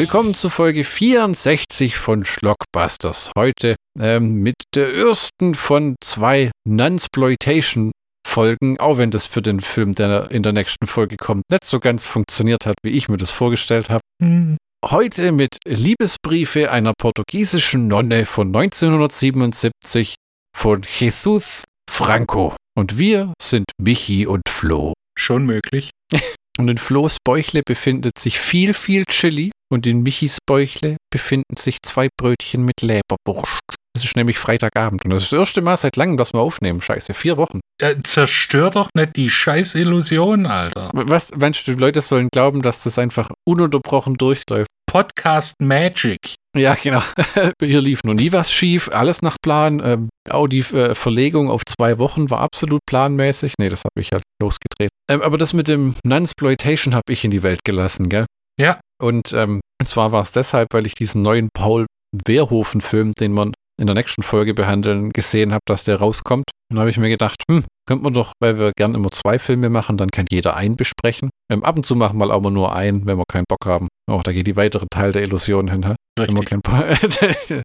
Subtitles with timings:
[0.00, 3.32] Willkommen zu Folge 64 von Schlockbusters.
[3.36, 10.30] Heute ähm, mit der ersten von zwei Nunsploitation-Folgen, auch wenn das für den Film, der
[10.30, 13.90] in der nächsten Folge kommt, nicht so ganz funktioniert hat, wie ich mir das vorgestellt
[13.90, 14.00] habe.
[14.22, 14.56] Hm.
[14.86, 20.14] Heute mit Liebesbriefe einer portugiesischen Nonne von 1977
[20.56, 22.56] von Jesus Franco.
[22.74, 24.94] Und wir sind Michi und Flo.
[25.18, 25.90] Schon möglich.
[26.58, 31.78] Und in Flo's Bäuchle befindet sich viel, viel Chili und in Michis Bäuchle befinden sich
[31.82, 33.60] zwei Brötchen mit Leberwurst.
[33.94, 36.80] Das ist nämlich Freitagabend und das ist das erste Mal seit langem, dass wir aufnehmen.
[36.80, 37.60] Scheiße, vier Wochen.
[37.80, 40.90] Äh, zerstör doch nicht die scheiß Illusion, Alter.
[40.92, 44.68] Was, meinst du, die Leute sollen glauben, dass das einfach ununterbrochen durchläuft?
[44.90, 46.34] Podcast Magic.
[46.56, 47.00] Ja, genau.
[47.62, 49.80] Hier lief noch nie was schief, alles nach Plan.
[49.84, 53.54] Ähm, auch die äh, Verlegung auf zwei Wochen war absolut planmäßig.
[53.60, 54.90] Nee, das habe ich ja losgedreht.
[55.08, 58.26] Ähm, aber das mit dem Nunsploitation habe ich in die Welt gelassen, gell?
[58.58, 58.80] Ja.
[59.00, 61.86] Und, ähm, zwar war es deshalb, weil ich diesen neuen Paul
[62.26, 66.44] Wehrhofen-Film, den man in der nächsten Folge behandeln, gesehen habe, dass der rauskommt.
[66.70, 69.38] Und da habe ich mir gedacht, hm, könnte man doch, weil wir gern immer zwei
[69.38, 71.30] Filme machen, dann kann jeder einen besprechen.
[71.50, 73.88] Ähm, ab und zu machen wir aber nur einen, wenn wir keinen Bock haben.
[74.08, 75.94] Oh, da geht die weitere Teil der Illusion hin, hä?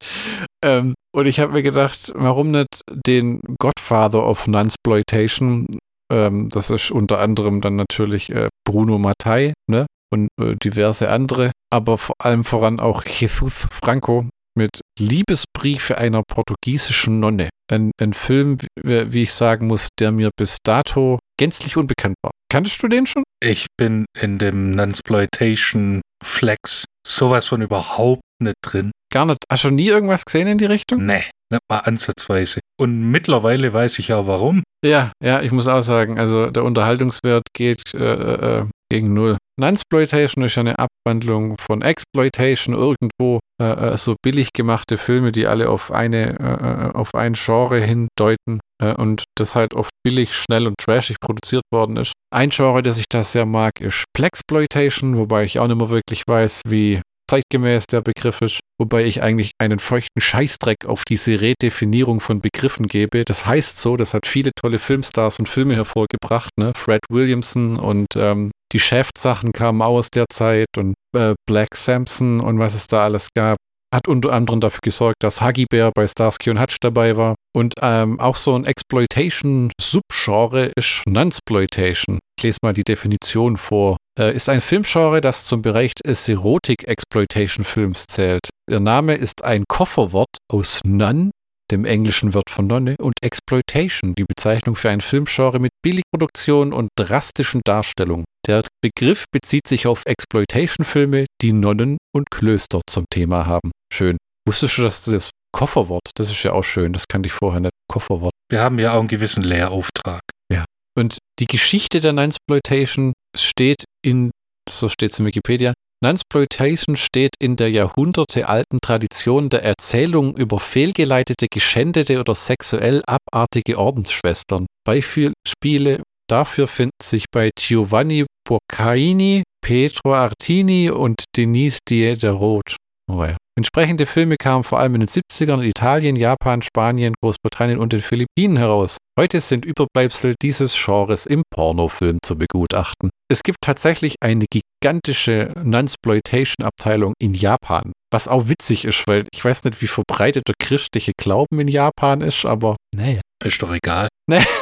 [0.64, 5.68] Ähm, Und ich habe mir gedacht, warum nicht den Godfather of Nunsploitation,
[6.12, 9.86] ähm, das ist unter anderem dann natürlich äh, Bruno Mattei, ne?
[10.12, 17.20] Und äh, diverse andere, aber vor allem voran auch Jesus Franco, mit Liebesbriefe einer portugiesischen
[17.20, 17.50] Nonne.
[17.72, 22.32] Ein, ein Film, wie, wie ich sagen muss, der mir bis dato gänzlich unbekannt war.
[22.50, 23.24] Kanntest du den schon?
[23.44, 28.92] Ich bin in dem Nunsploitation Flex sowas von überhaupt nicht drin.
[29.12, 29.40] Gar nicht.
[29.52, 31.06] Hast du nie irgendwas gesehen in die Richtung?
[31.06, 32.60] Nee, nicht mal ansatzweise.
[32.80, 34.64] Und mittlerweile weiß ich ja warum.
[34.84, 39.38] Ja, ja, ich muss auch sagen, also der Unterhaltungswert geht äh, äh, gegen null.
[39.60, 45.48] Nunsploitation ist ja eine Abwandlung von Exploitation, irgendwo äh, äh, so billig gemachte Filme, die
[45.48, 50.36] alle auf eine, äh, äh auf ein Genre hindeuten äh, und das halt oft billig,
[50.36, 52.14] schnell und trashig produziert worden ist.
[52.34, 56.24] Ein Genre, das ich da sehr mag, ist Plexploitation, wobei ich auch nicht mehr wirklich
[56.28, 62.20] weiß, wie zeitgemäß der Begriff ist, wobei ich eigentlich einen feuchten Scheißdreck auf diese Redefinierung
[62.20, 63.26] von Begriffen gebe.
[63.26, 66.74] Das heißt so, das hat viele tolle Filmstars und Filme hervorgebracht, ne?
[66.76, 72.60] Fred Williamson und ähm, die Chef-Sachen kamen aus der Zeit und äh, Black Samson und
[72.60, 73.58] was es da alles gab.
[73.94, 77.36] Hat unter anderem dafür gesorgt, dass Huggy Bear bei Starsky und Hutch dabei war.
[77.56, 82.20] Und ähm, auch so ein Exploitation-Subgenre ist Nunsploitation.
[82.38, 83.96] Ich lese mal die Definition vor.
[84.20, 88.50] Äh, ist ein Filmgenre, das zum Bereich des Erotik-Exploitation-Films zählt.
[88.70, 91.32] Ihr Name ist ein Kofferwort aus Nun,
[91.72, 96.90] dem englischen Wort von Nonne, und Exploitation, die Bezeichnung für ein Filmgenre mit Billigproduktion und
[96.98, 98.26] drastischen Darstellungen.
[98.48, 103.72] Der Begriff bezieht sich auf Exploitation-Filme, die Nonnen und Klöster zum Thema haben.
[103.92, 104.18] Schön.
[104.48, 107.72] Wusstest du, dass das Kofferwort, das ist ja auch schön, das kannte ich vorher nicht.
[107.88, 108.34] Kofferwort.
[108.52, 110.22] Wir haben ja auch einen gewissen Lehrauftrag.
[110.52, 110.66] Ja.
[110.98, 114.32] Und die Geschichte der Nunsploitation steht in,
[114.70, 121.48] so steht es in Wikipedia, Nunsploitation steht in der jahrhundertealten Tradition der Erzählung über fehlgeleitete,
[121.50, 124.66] geschändete oder sexuell abartige Ordensschwestern.
[124.86, 132.76] Beispiele dafür finden sich bei Giovanni Boccaini, Pietro Artini und Denise Diderot.
[133.12, 133.38] Oh ja.
[133.58, 138.02] Entsprechende Filme kamen vor allem in den 70ern in Italien, Japan, Spanien, Großbritannien und den
[138.02, 138.98] Philippinen heraus.
[139.18, 143.12] Heute sind Überbleibsel dieses Genres im Pornofilm zu begutachten.
[143.32, 149.64] Es gibt tatsächlich eine gigantische Nunsploitation-Abteilung in Japan, was auch witzig ist, weil ich weiß
[149.64, 153.22] nicht, wie verbreitet der christliche Glauben in Japan ist, aber naja.
[153.42, 154.10] Ist doch egal.
[154.30, 154.44] Nee.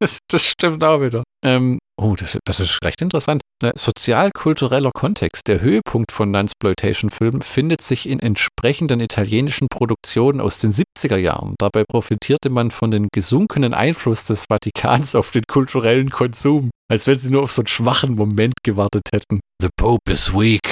[0.00, 1.24] Das, das stimmt auch wieder.
[1.44, 3.42] Ähm, oh, das, das, ist recht interessant.
[3.74, 5.48] Sozialkultureller Kontext.
[5.48, 11.54] Der Höhepunkt von Nunsploitation-Filmen findet sich in entsprechenden italienischen Produktionen aus den 70er Jahren.
[11.58, 17.18] Dabei profitierte man von dem gesunkenen Einfluss des Vatikans auf den kulturellen Konsum, als wenn
[17.18, 19.40] sie nur auf so einen schwachen Moment gewartet hätten.
[19.60, 20.68] The Pope is weak.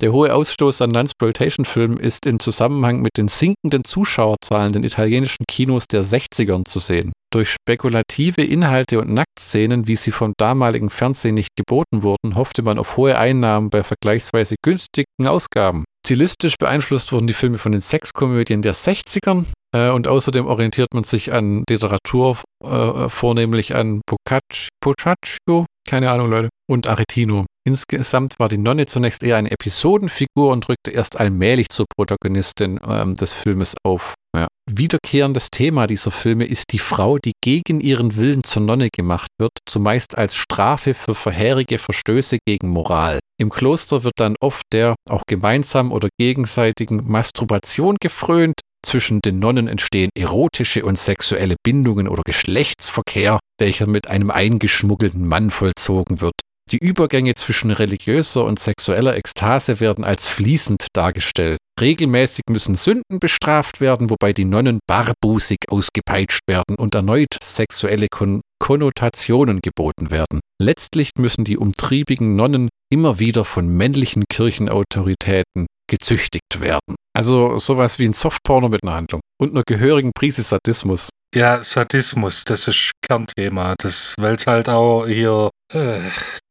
[0.00, 5.88] Der hohe Ausstoß an Nunsploitation-Filmen ist in Zusammenhang mit den sinkenden Zuschauerzahlen den italienischen Kinos
[5.88, 7.12] der 60ern zu sehen.
[7.30, 12.78] Durch spekulative Inhalte und Nacktszenen, wie sie vom damaligen Fernsehen nicht geboten wurden, hoffte man
[12.78, 15.84] auf hohe Einnahmen bei vergleichsweise günstigen Ausgaben.
[16.06, 19.44] Stilistisch beeinflusst wurden die Filme von den Sexkomödien der 60ern
[19.74, 26.50] äh, und außerdem orientiert man sich an Literatur, äh, vornehmlich an Boccaccio, keine Ahnung Leute,
[26.70, 27.46] und Aretino.
[27.66, 33.16] Insgesamt war die Nonne zunächst eher eine Episodenfigur und rückte erst allmählich zur Protagonistin ähm,
[33.16, 34.14] des Filmes auf.
[34.36, 34.46] Ja.
[34.70, 39.50] wiederkehrendes Thema dieser Filme ist die Frau, die gegen ihren Willen zur Nonne gemacht wird,
[39.68, 43.18] zumeist als Strafe für vorherige Verstöße gegen Moral.
[43.40, 48.60] Im Kloster wird dann oft der auch gemeinsam oder gegenseitigen Masturbation gefrönt.
[48.84, 55.50] Zwischen den Nonnen entstehen erotische und sexuelle Bindungen oder Geschlechtsverkehr, welcher mit einem eingeschmuggelten Mann
[55.50, 56.34] vollzogen wird.
[56.70, 61.58] Die Übergänge zwischen religiöser und sexueller Ekstase werden als fließend dargestellt.
[61.80, 68.40] Regelmäßig müssen Sünden bestraft werden, wobei die Nonnen barbusig ausgepeitscht werden und erneut sexuelle Kon
[68.60, 70.40] Konnotationen geboten werden.
[70.62, 76.94] Letztlich müssen die umtriebigen Nonnen immer wieder von männlichen Kirchenautoritäten gezüchtigt werden.
[77.14, 81.10] Also sowas wie ein Softporno mit einer Handlung und einer gehörigen Prise Sadismus.
[81.34, 83.74] Ja, Sadismus, das ist Kernthema.
[83.78, 86.00] Das, weil es halt auch hier äh,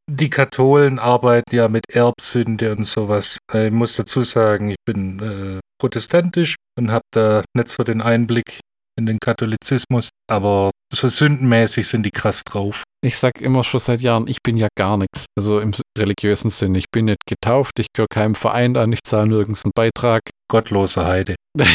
[0.10, 3.38] die Katholen arbeiten ja mit Erbsünde und sowas.
[3.54, 8.02] Äh, ich muss dazu sagen, ich bin äh, protestantisch und habe da nicht so den
[8.02, 8.60] Einblick
[9.00, 12.84] in den Katholizismus, aber so sündenmäßig sind die krass drauf.
[13.04, 15.26] Ich sag immer schon seit Jahren, ich bin ja gar nichts.
[15.38, 16.76] Also im religiösen Sinn.
[16.76, 20.22] Ich bin nicht getauft, ich gehöre keinem Verein an, ich zahle nirgends einen Beitrag.
[20.52, 21.36] Gottlose Heide.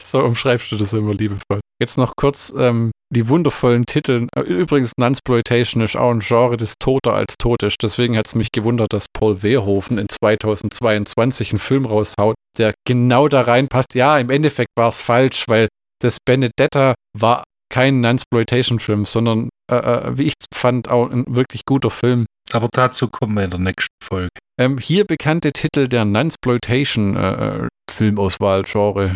[0.00, 1.60] so umschreibst du das immer liebevoll.
[1.80, 4.28] Jetzt noch kurz ähm, die wundervollen Titel.
[4.46, 7.76] Übrigens, Nunsploitation ist auch ein Genre, das toter als tot ist.
[7.82, 13.28] Deswegen hat es mich gewundert, dass Paul Wehrhofen in 2022 einen Film raushaut, der genau
[13.28, 13.94] da reinpasst.
[13.94, 15.68] Ja, im Endeffekt war es falsch, weil
[16.04, 21.90] das Benedetta war kein Nunsploitation-Film, sondern, äh, äh, wie ich fand, auch ein wirklich guter
[21.90, 22.26] Film.
[22.52, 24.28] Aber dazu kommen wir in der nächsten Folge.
[24.60, 27.68] Ähm, hier bekannte Titel der Nunsploitation äh, äh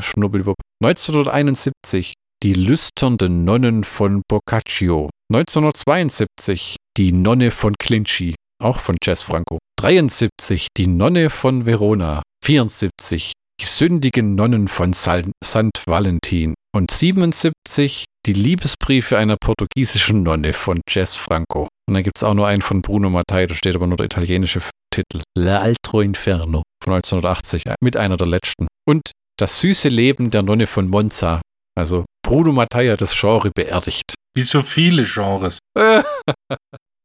[0.02, 0.56] Schnubbelwupp.
[0.82, 5.11] 1971 Die lüsternden Nonnen von Boccaccio.
[5.32, 9.58] 1972 Die Nonne von Clincy, auch von Jess Franco.
[9.79, 12.23] 73 Die Nonne von Verona.
[12.44, 15.85] 74 Die sündigen Nonnen von St.
[15.87, 16.55] Valentin.
[16.74, 21.68] Und 77 Die Liebesbriefe einer portugiesischen Nonne von Jess Franco.
[21.88, 24.06] Und dann gibt es auch nur einen von Bruno Mattei, da steht aber nur der
[24.06, 24.60] italienische
[24.92, 25.22] Titel.
[25.38, 28.66] L'altro Inferno von 1980, äh, mit einer der letzten.
[28.86, 31.40] Und Das süße Leben der Nonne von Monza.
[31.78, 34.14] Also Bruno Mattei hat das Genre beerdigt.
[34.34, 35.58] Wie so viele Genres.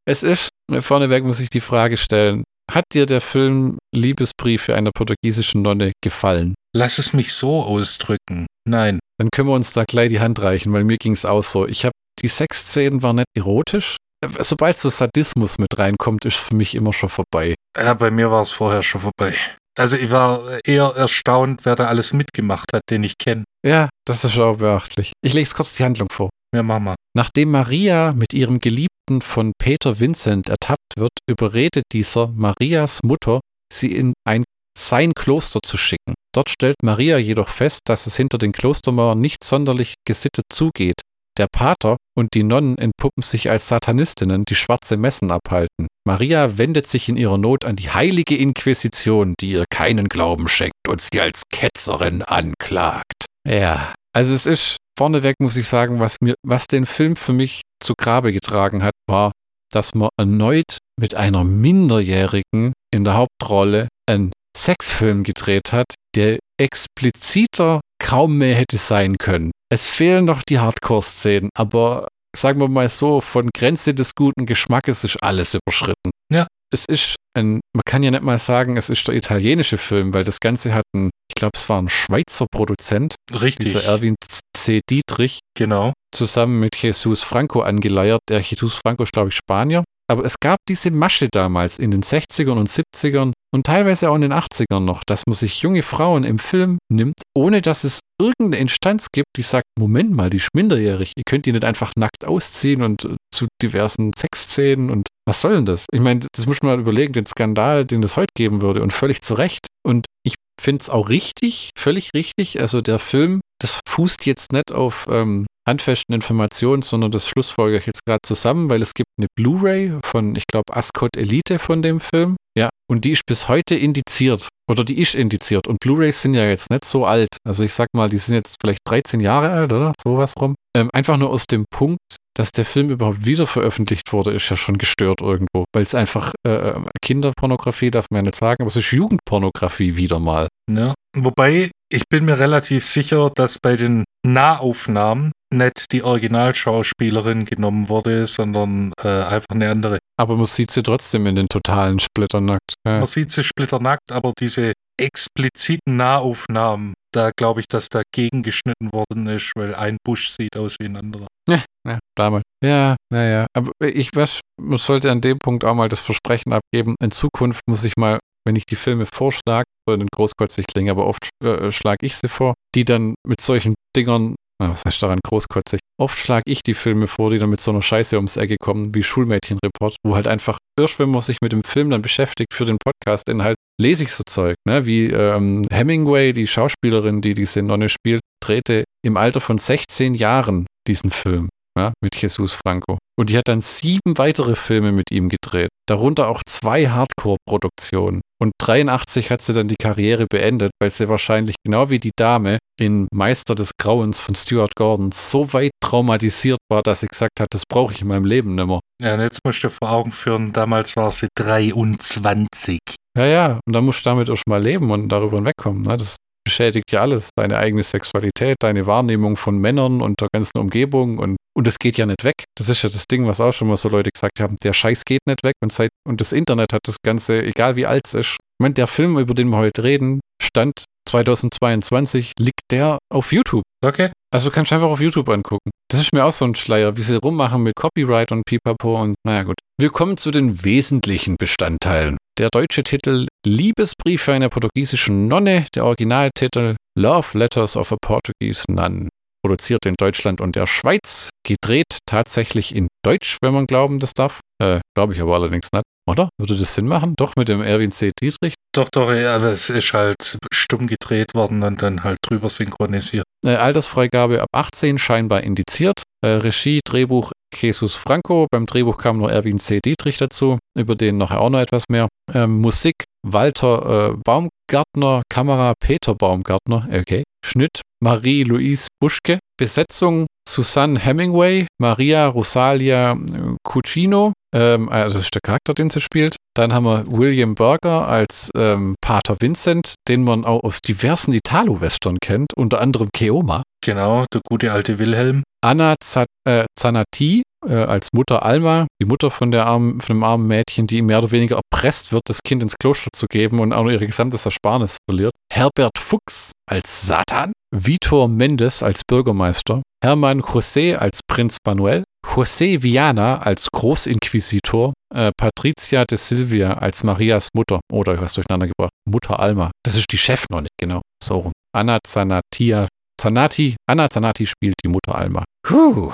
[0.06, 0.50] es ist,
[0.80, 6.56] vorneweg muss ich die Frage stellen, hat dir der Film Liebesbriefe einer portugiesischen Nonne gefallen?
[6.76, 8.48] Lass es mich so ausdrücken.
[8.68, 9.00] Nein.
[9.20, 11.68] Dann können wir uns da gleich die Hand reichen, weil mir ging es auch so.
[11.68, 13.98] Ich habe die Sexszenen waren nicht erotisch.
[14.40, 17.56] Sobald so Sadismus mit reinkommt, ist für mich immer schon vorbei.
[17.78, 19.36] Ja, bei mir war es vorher schon vorbei.
[19.78, 23.44] Also ich war eher erstaunt, wer da alles mitgemacht hat, den ich kenne.
[23.66, 25.14] Ja, das ist auch beachtlich.
[25.22, 26.30] Ich lege kurz die Handlung vor.
[26.56, 26.96] Ja, Mama.
[27.16, 33.42] Nachdem Maria mit ihrem Geliebten von Peter Vincent ertappt wird, überredet dieser Marias Mutter,
[33.74, 34.44] sie in ein
[34.78, 36.14] sein Kloster zu schicken.
[36.34, 41.02] Dort stellt Maria jedoch fest, dass es hinter den Klostermauern nicht sonderlich gesittet zugeht.
[41.38, 45.88] Der Pater und die Nonnen entpuppen sich als Satanistinnen, die schwarze Messen abhalten.
[46.06, 50.88] Maria wendet sich in ihrer Not an die heilige Inquisition, die ihr keinen Glauben schenkt
[50.88, 53.26] und sie als Ketzerin anklagt.
[53.48, 57.62] Ja, also es ist vorneweg, muss ich sagen, was, mir, was den Film für mich
[57.82, 59.32] zu Grabe getragen hat, war,
[59.72, 67.82] dass man erneut mit einer Minderjährigen in der Hauptrolle einen Sexfilm gedreht hat, der expliziter
[68.00, 69.52] kaum mehr hätte sein können.
[69.72, 75.04] Es fehlen noch die Hardcore-Szenen, aber sagen wir mal so, von Grenze des guten Geschmackes
[75.04, 76.12] ist alles überschritten.
[76.32, 76.48] Ja.
[76.74, 80.24] Es ist ein, man kann ja nicht mal sagen, es ist der italienische Film, weil
[80.24, 83.16] das Ganze hat ein, ich glaube, es war ein Schweizer Produzent.
[83.32, 83.68] Richtig.
[83.68, 84.16] Dieser Erwin
[84.58, 84.80] C.
[84.90, 85.40] Dietrich.
[85.56, 85.94] Genau.
[86.12, 88.22] Zusammen mit Jesus Franco angeleiert.
[88.28, 89.84] Der Jesus Franco ist, glaube ich, Spanier.
[90.10, 94.22] Aber es gab diese Masche damals in den 60ern und 70ern und teilweise auch in
[94.22, 98.62] den 80ern noch, dass man sich junge Frauen im Film nimmt, ohne dass es irgendeine
[98.62, 102.26] Instanz gibt, die sagt, Moment mal, die ist minderjährig, ihr könnt die nicht einfach nackt
[102.26, 105.86] ausziehen und äh, zu diversen Sexszenen und was soll denn das?
[105.94, 108.92] Ich meine, das muss man mal überlegen, den Skandal, den es heute geben würde und
[108.92, 109.68] völlig zu Recht.
[109.86, 112.60] Und ich finde es auch richtig, völlig richtig.
[112.60, 117.86] Also der Film, das fußt jetzt nicht auf ähm, handfesten Informationen, sondern das schlussfolge ich
[117.86, 122.00] jetzt gerade zusammen, weil es gibt eine Blu-ray von, ich glaube, Ascot Elite von dem
[122.00, 122.36] Film.
[122.58, 124.48] Ja, und die ist bis heute indiziert.
[124.70, 125.68] Oder die ist indiziert.
[125.68, 127.38] Und Blu-rays sind ja jetzt nicht so alt.
[127.46, 129.94] Also ich sag mal, die sind jetzt vielleicht 13 Jahre alt, oder?
[130.02, 130.56] Sowas rum.
[130.76, 134.56] Ähm, einfach nur aus dem Punkt, dass der Film überhaupt wieder veröffentlicht wurde, ist ja
[134.56, 135.66] schon gestört irgendwo.
[135.74, 139.96] Weil es einfach äh, äh, Kinderpornografie darf man ja nicht sagen, aber es ist Jugendpornografie
[139.96, 140.48] wieder mal.
[140.72, 140.94] Ja.
[141.16, 148.28] Wobei, ich bin mir relativ sicher, dass bei den Nahaufnahmen nicht die Originalschauspielerin genommen wurde,
[148.28, 150.00] sondern äh, einfach eine andere.
[150.20, 152.74] Aber man sieht sie trotzdem in den totalen Splitternackt.
[152.88, 152.98] Ja.
[152.98, 159.28] Man sieht sie splitternackt, aber diese expliziten Nahaufnahmen da glaube ich, dass da gegengeschnitten worden
[159.28, 161.28] ist, weil ein Busch sieht aus wie ein anderer.
[161.48, 162.44] Ja, ja damals.
[162.64, 163.46] Ja, naja.
[163.54, 166.96] Aber ich weiß, man sollte an dem Punkt auch mal das Versprechen abgeben.
[167.02, 171.06] In Zukunft muss ich mal, wenn ich die Filme vorschlage, soll den großkotzig klingen, aber
[171.06, 174.36] oft äh, schlage ich sie vor, die dann mit solchen Dingern
[174.72, 175.80] was heißt daran großkotzig?
[176.00, 178.96] Oft schlage ich die Filme vor, die dann mit so einer Scheiße ums Ecke kommen,
[178.96, 183.56] wie Schulmädchenreport, wo halt einfach man sich mit dem Film dann beschäftigt für den Podcast-Inhalt,
[183.80, 184.86] lese ich so Zeug, ne?
[184.86, 190.66] Wie ähm, Hemingway, die Schauspielerin, die diese Nonne spielt, drehte im Alter von 16 Jahren
[190.88, 192.98] diesen Film ja, mit Jesus Franco.
[193.20, 198.22] Und die hat dann sieben weitere Filme mit ihm gedreht, darunter auch zwei Hardcore-Produktionen.
[198.42, 202.58] Und 83 hat sie dann die Karriere beendet, weil sie wahrscheinlich genau wie die Dame
[202.80, 207.48] in Meister des Grauens von Stuart Gordon so weit traumatisiert war, dass sie gesagt hat,
[207.52, 208.80] das brauche ich in meinem Leben nimmer.
[209.02, 212.80] Ja, und jetzt musst du vor Augen führen, damals war sie 23.
[213.16, 215.84] Ja, ja, und dann musst du damit erst mal leben und darüber hinwegkommen.
[215.84, 215.98] Ne?
[215.98, 217.30] Das beschädigt ja alles.
[217.36, 221.98] Deine eigene Sexualität, deine Wahrnehmung von Männern und der ganzen Umgebung und, und das geht
[221.98, 222.46] ja nicht weg.
[222.58, 224.58] Das ist ja das Ding, was auch schon mal so Leute gesagt haben.
[224.64, 227.86] Der Scheiß geht nicht weg und seit, und das Internet hat das Ganze, egal wie
[227.86, 228.32] alt es ist.
[228.32, 233.64] Ich meine, der Film, über den wir heute reden, stand 2022, liegt der auf YouTube.
[233.84, 234.12] Okay.
[234.34, 235.70] Also du kannst einfach auf YouTube angucken.
[235.92, 239.16] Das ist mir auch so ein Schleier, wie sie rummachen mit Copyright und Pipapo und
[239.24, 239.58] naja gut.
[239.80, 242.18] Wir kommen zu den wesentlichen Bestandteilen.
[242.40, 248.64] Der deutsche Titel Liebesbrief für eine portugiesische Nonne, der Originaltitel Love Letters of a Portuguese
[248.70, 249.10] Nun.
[249.44, 254.40] Produziert in Deutschland und der Schweiz, gedreht tatsächlich in Deutsch, wenn man glauben das darf.
[254.62, 255.84] Äh, glaube ich aber allerdings nicht.
[256.10, 256.30] Oder?
[256.38, 257.16] Würde das Sinn machen?
[257.18, 258.12] Doch mit dem Erwin C.
[258.22, 258.56] Dietrich?
[258.74, 263.26] Doch, doch, ja, es ist halt stumm gedreht worden und dann halt drüber synchronisiert.
[263.46, 266.04] Äh, Altersfreigabe ab 18, scheinbar indiziert.
[266.24, 268.48] Äh, Regie, Drehbuch Jesus Franco.
[268.52, 269.80] Beim Drehbuch kam nur Erwin C.
[269.84, 272.08] Dietrich dazu, über den nachher auch noch etwas mehr.
[272.34, 277.24] Ähm, Musik Walter äh, Baumgartner, Kamera Peter Baumgartner, okay.
[277.54, 279.40] Schnitt Marie-Louise Buschke.
[279.58, 286.02] Besetzung Susanne Hemingway, Maria Rosalia äh, Cucino, ähm, also das ist der Charakter, den sie
[286.02, 286.36] spielt.
[286.56, 292.18] Dann haben wir William Berger als ähm, Pater Vincent, den man auch aus diversen Italo-Western
[292.20, 293.64] kennt, unter anderem Keoma.
[293.82, 295.44] Genau, der gute alte Wilhelm.
[295.64, 300.24] Anna Z äh, Zanati äh, als Mutter Alma, die Mutter von, der armen, von dem
[300.24, 303.74] armen Mädchen, die mehr oder weniger erpresst wird, das Kind ins Kloster zu geben und
[303.74, 305.32] auch noch ihre gesamtes Ersparnis verliert.
[305.52, 307.54] Herbert Fuchs als Satan.
[307.76, 309.82] Vitor Mendes als Bürgermeister.
[310.04, 312.04] Hermann José als Prinz Manuel.
[312.26, 318.92] José Viana als Großinquisitor, äh, Patricia de Silvia als Marias Mutter, oder was durcheinander gebracht,
[319.08, 319.72] Mutter Alma.
[319.86, 321.52] Das ist die Chefnonne, genau, so rum.
[321.76, 322.88] Anna Zanatia,
[323.20, 325.44] Zanati, Anna Zanati spielt die Mutter Alma.
[325.64, 326.12] Puh.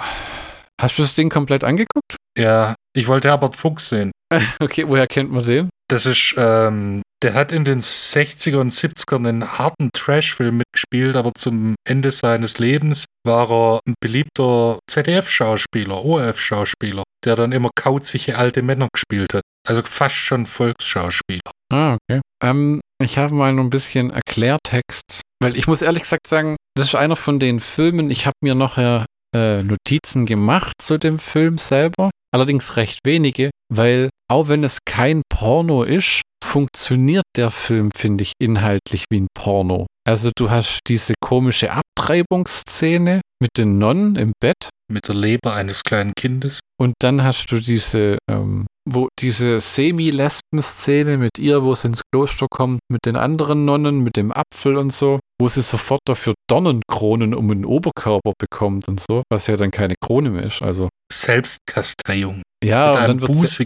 [0.79, 2.15] Hast du das Ding komplett angeguckt?
[2.37, 4.11] Ja, ich wollte Herbert Fuchs sehen.
[4.61, 5.69] okay, woher kennt man den?
[5.89, 11.31] Das ist, ähm, der hat in den 60er und 70ern einen harten Trash-Film mitgespielt, aber
[11.35, 18.61] zum Ende seines Lebens war er ein beliebter ZDF-Schauspieler, ORF-Schauspieler, der dann immer kauzige alte
[18.61, 19.41] Männer gespielt hat.
[19.67, 21.51] Also fast schon Volksschauspieler.
[21.73, 22.21] Ah, okay.
[22.41, 26.87] Ähm, ich habe mal noch ein bisschen Erklärtext, weil ich muss ehrlich gesagt sagen, das
[26.87, 29.05] ist einer von den Filmen, ich habe mir nachher
[29.35, 35.21] äh, Notizen gemacht zu dem Film selber, allerdings recht wenige, weil auch wenn es kein
[35.29, 39.87] Porno ist, funktioniert der Film, finde ich, inhaltlich wie ein Porno.
[40.09, 44.69] Also du hast diese komische Abtreibungsszene mit den Nonnen im Bett.
[44.91, 46.61] Mit der Leber eines kleinen Kindes.
[46.81, 52.47] Und dann hast du diese, ähm, wo diese Semi-Lesben-Szene mit ihr, wo sie ins Kloster
[52.49, 57.35] kommt, mit den anderen Nonnen, mit dem Apfel und so, wo sie sofort dafür Dornenkronen
[57.35, 60.63] um den Oberkörper bekommt und so, was ja dann keine Krone mehr ist.
[60.63, 62.41] Also Selbstkasteiung.
[62.63, 63.65] ja, mit und dann, wird sie,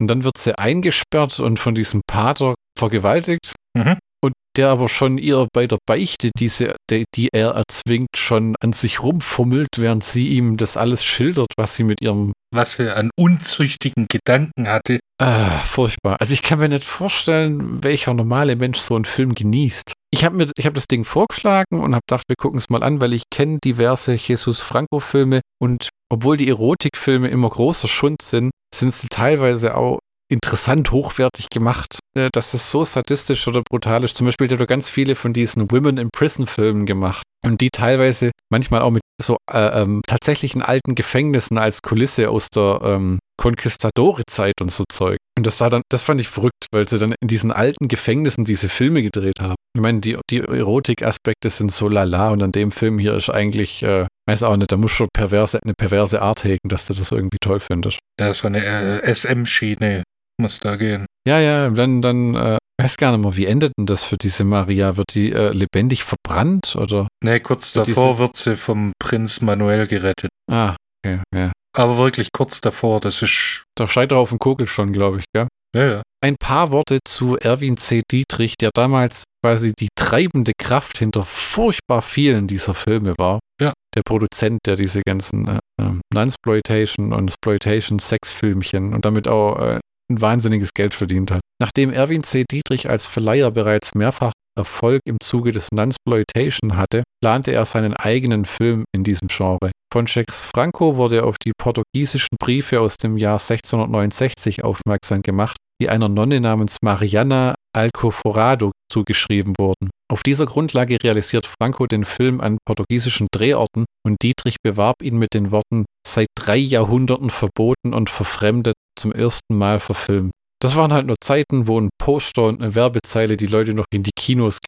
[0.00, 3.52] und dann wird sie eingesperrt und von diesem Pater vergewaltigt.
[3.78, 3.98] Mhm.
[4.26, 8.72] Und der aber schon ihr bei der Beichte, diese, die, die er erzwingt, schon an
[8.72, 13.10] sich rumfummelt, während sie ihm das alles schildert, was sie mit ihrem Was er an
[13.16, 14.98] unzüchtigen Gedanken hatte.
[15.22, 16.16] Ah, furchtbar.
[16.18, 19.92] Also ich kann mir nicht vorstellen, welcher normale Mensch so einen Film genießt.
[20.12, 22.82] Ich habe mir, ich habe das Ding vorgeschlagen und habe gedacht, wir gucken es mal
[22.82, 28.22] an, weil ich kenne diverse Jesus Franco Filme und obwohl die Erotikfilme immer großer Schund
[28.22, 31.98] sind, sind sie teilweise auch interessant hochwertig gemacht.
[32.16, 34.16] Äh, Das ist so sadistisch oder brutal ist.
[34.16, 37.70] Zum Beispiel hat er ganz viele von diesen Women in Prison Filmen gemacht und die
[37.70, 43.18] teilweise manchmal auch mit so äh, ähm, tatsächlichen alten Gefängnissen als Kulisse aus der ähm,
[43.40, 45.18] Conquistadore-Zeit und so Zeug.
[45.36, 48.44] Und das sah dann, das fand ich verrückt, weil sie dann in diesen alten Gefängnissen
[48.44, 49.56] diese Filme gedreht haben.
[49.74, 53.82] Ich meine, die, die Erotik-Aspekte sind so lala und an dem Film hier ist eigentlich,
[53.82, 57.12] äh, weiß auch nicht, da muss schon perverse, eine perverse Art hegen, dass du das
[57.12, 57.98] irgendwie toll findest.
[58.18, 60.02] Da ist so eine äh, SM-Schiene
[60.40, 61.06] muss da gehen.
[61.26, 64.44] Ja, ja, dann, dann, äh, weiß gar nicht mehr, wie endet denn das für diese
[64.44, 64.96] Maria?
[64.96, 67.08] Wird die äh, lebendig verbrannt oder?
[67.24, 70.30] Nee, kurz Für davor diese- wird sie vom Prinz Manuel gerettet.
[70.50, 71.52] Ah, okay, ja.
[71.76, 73.64] Aber wirklich kurz davor, das ist.
[73.76, 75.48] Da schreit er auf den Kogel schon, glaube ich, gell?
[75.74, 76.02] Ja, ja.
[76.24, 78.02] Ein paar Worte zu Erwin C.
[78.10, 83.40] Dietrich, der damals quasi die treibende Kraft hinter furchtbar vielen dieser Filme war.
[83.60, 83.72] Ja.
[83.94, 89.80] Der Produzent, der diese ganzen äh, ähm, Nunsploitation und Exploitation Sexfilmchen und damit auch äh,
[90.10, 91.40] ein wahnsinniges Geld verdient hat.
[91.60, 92.44] Nachdem Erwin C.
[92.50, 98.46] Dietrich als Verleiher bereits mehrfach Erfolg im Zuge des Nunsploitation hatte, plante er seinen eigenen
[98.46, 99.70] Film in diesem Genre.
[99.92, 105.56] Von Jacques Franco wurde er auf die portugiesischen Briefe aus dem Jahr 1669 aufmerksam gemacht,
[105.80, 109.90] die einer Nonne namens Mariana Alcoforado zugeschrieben wurden.
[110.10, 115.34] Auf dieser Grundlage realisiert Franco den Film an portugiesischen Drehorten und Dietrich bewarb ihn mit
[115.34, 120.32] den Worten seit drei Jahrhunderten verboten und verfremdet zum ersten Mal verfilmt.
[120.60, 124.02] Das waren halt nur Zeiten, wo ein Poster und eine Werbezeile die Leute noch in
[124.02, 124.58] die Kinos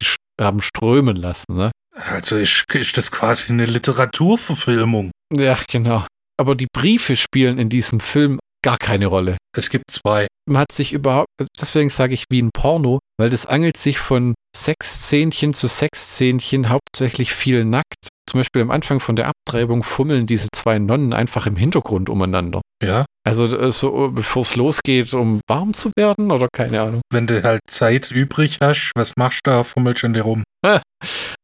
[0.40, 1.54] haben strömen lassen.
[1.54, 1.70] Ne?
[1.94, 5.10] Also ist, ist das quasi eine Literaturverfilmung.
[5.34, 6.06] Ja, genau.
[6.38, 9.36] Aber die Briefe spielen in diesem Film gar keine Rolle.
[9.56, 10.26] Es gibt zwei.
[10.46, 11.28] man hat sich überhaupt,
[11.60, 17.32] deswegen sage ich wie ein Porno, weil das angelt sich von Sexszenchen zu Sexszenchen hauptsächlich
[17.32, 18.08] viel nackt.
[18.28, 22.60] Zum Beispiel am Anfang von der Abtreibung fummeln diese zwei Nonnen einfach im Hintergrund umeinander.
[22.82, 23.06] Ja.
[23.28, 27.02] Also äh, so bevor es losgeht, um warm zu werden oder keine Ahnung.
[27.12, 29.64] Wenn du halt Zeit übrig hast, was machst du da?
[29.64, 30.42] Fummelst du an dir rum?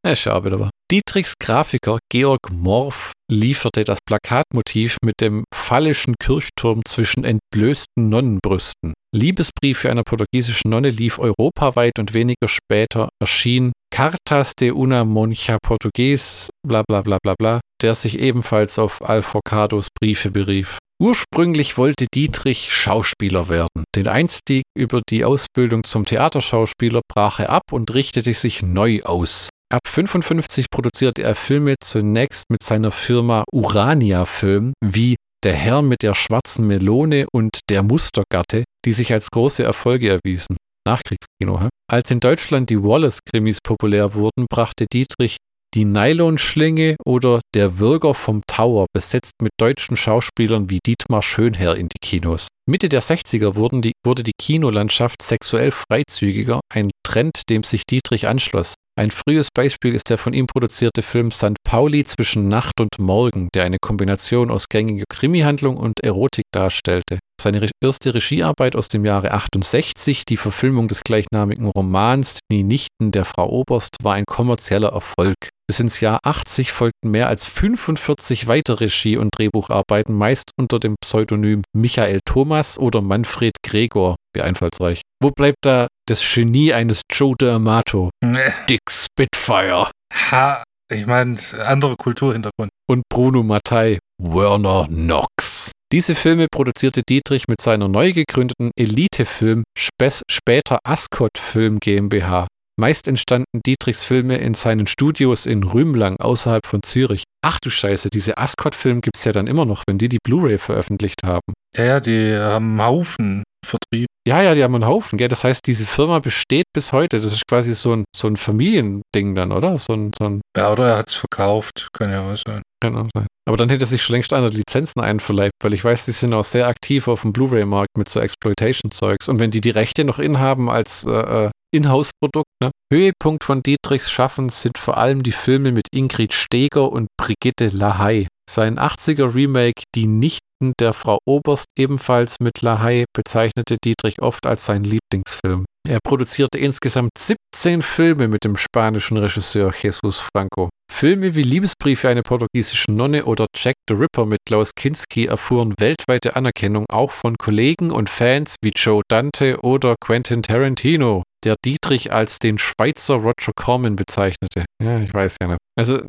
[0.06, 0.70] Ja, schau wieder mal.
[0.90, 8.92] Dietrichs Grafiker Georg Morf lieferte das Plakatmotiv mit dem phallischen Kirchturm zwischen entblößten Nonnenbrüsten.
[9.16, 16.50] Liebesbrief einer portugiesischen Nonne lief europaweit und weniger später erschien Cartas de una Monja Portugues,
[16.66, 20.76] bla bla bla bla bla, der sich ebenfalls auf Alforcados Briefe berief.
[21.04, 23.84] Ursprünglich wollte Dietrich Schauspieler werden.
[23.94, 29.50] Den Einstieg über die Ausbildung zum Theaterschauspieler brach er ab und richtete sich neu aus.
[29.70, 36.00] Ab 55 produzierte er Filme zunächst mit seiner Firma Urania Film wie Der Herr mit
[36.00, 40.56] der schwarzen Melone und Der Mustergatte, die sich als große Erfolge erwiesen.
[40.88, 41.68] Nachkriegskino, hä?
[41.86, 45.36] Als in Deutschland die Wallace-Krimis populär wurden, brachte Dietrich
[45.74, 51.88] die Nylonschlinge oder Der Würger vom Tower, besetzt mit deutschen Schauspielern wie Dietmar Schönherr in
[51.88, 52.48] die Kinos.
[52.66, 58.26] Mitte der 60er wurden die, wurde die Kinolandschaft sexuell freizügiger, ein Trend, dem sich Dietrich
[58.28, 58.74] anschloss.
[58.96, 61.56] Ein frühes Beispiel ist der von ihm produzierte Film St.
[61.64, 67.18] Pauli zwischen Nacht und Morgen, der eine Kombination aus gängiger Krimihandlung und Erotik darstellte.
[67.40, 73.24] Seine erste Regiearbeit aus dem Jahre 68, die Verfilmung des gleichnamigen Romans Die Nichten der
[73.24, 75.34] Frau Oberst, war ein kommerzieller Erfolg.
[75.66, 80.94] Bis ins Jahr 80 folgten mehr als 45 weitere Regie- und Drehbucharbeiten, meist unter dem
[81.02, 84.14] Pseudonym Michael Thomas oder Manfred Gregor.
[84.34, 85.00] Wie einfallsreich.
[85.22, 88.10] Wo bleibt da das Genie eines Joe D'Amato?
[88.22, 88.38] Nee.
[88.68, 89.90] Dick Spitfire.
[90.30, 92.70] Ha, ich meine, andere Kulturhintergrund.
[92.90, 95.70] und Bruno Mattei, Werner Knox.
[95.92, 102.46] Diese Filme produzierte Dietrich mit seiner neu gegründeten Elite-Film, spä- später Ascot Film GmbH.
[102.80, 107.22] Meist entstanden Dietrichs Filme in seinen Studios in Rümlang außerhalb von Zürich.
[107.46, 110.58] Ach du Scheiße, diese Ascot-Film gibt es ja dann immer noch, wenn die die Blu-ray
[110.58, 111.52] veröffentlicht haben.
[111.76, 114.06] Ja, ja, die haben Haufen Vertrieb.
[114.26, 115.28] Ja, ja, die haben einen Haufen, gell?
[115.28, 117.20] Das heißt, diese Firma besteht bis heute.
[117.20, 119.76] Das ist quasi so ein, so ein Familiending dann, oder?
[119.78, 121.88] So ein, so ein Ja, oder er hat es verkauft.
[121.92, 122.62] Kann ja auch sein.
[122.82, 123.26] Kann auch sein.
[123.46, 126.44] Aber dann hätte sich schon längst einer Lizenzen einverleibt, weil ich weiß, die sind auch
[126.44, 129.28] sehr aktiv auf dem Blu-ray-Markt mit so Exploitation-Zeugs.
[129.28, 132.70] Und wenn die die Rechte noch inhaben als äh, äh, Inhouse-Produkt, ne?
[132.90, 138.28] Höhepunkt von Dietrichs Schaffen sind vor allem die Filme mit Ingrid Steger und Brigitte Lahaye.
[138.50, 144.84] Sein 80er-Remake Die Nichten der Frau Oberst, ebenfalls mit Lahaye, bezeichnete Dietrich oft als sein
[144.84, 145.64] Lieblingsfilm.
[145.86, 150.70] Er produzierte insgesamt 17 Filme mit dem spanischen Regisseur Jesus Franco.
[150.90, 156.36] Filme wie Liebesbriefe einer portugiesischen Nonne oder Jack the Ripper mit Klaus Kinski erfuhren weltweite
[156.36, 162.38] Anerkennung auch von Kollegen und Fans wie Joe Dante oder Quentin Tarantino, der Dietrich als
[162.38, 164.64] den Schweizer Roger Corman bezeichnete.
[164.82, 165.58] Ja, ich weiß ja nicht.
[165.76, 166.00] Also,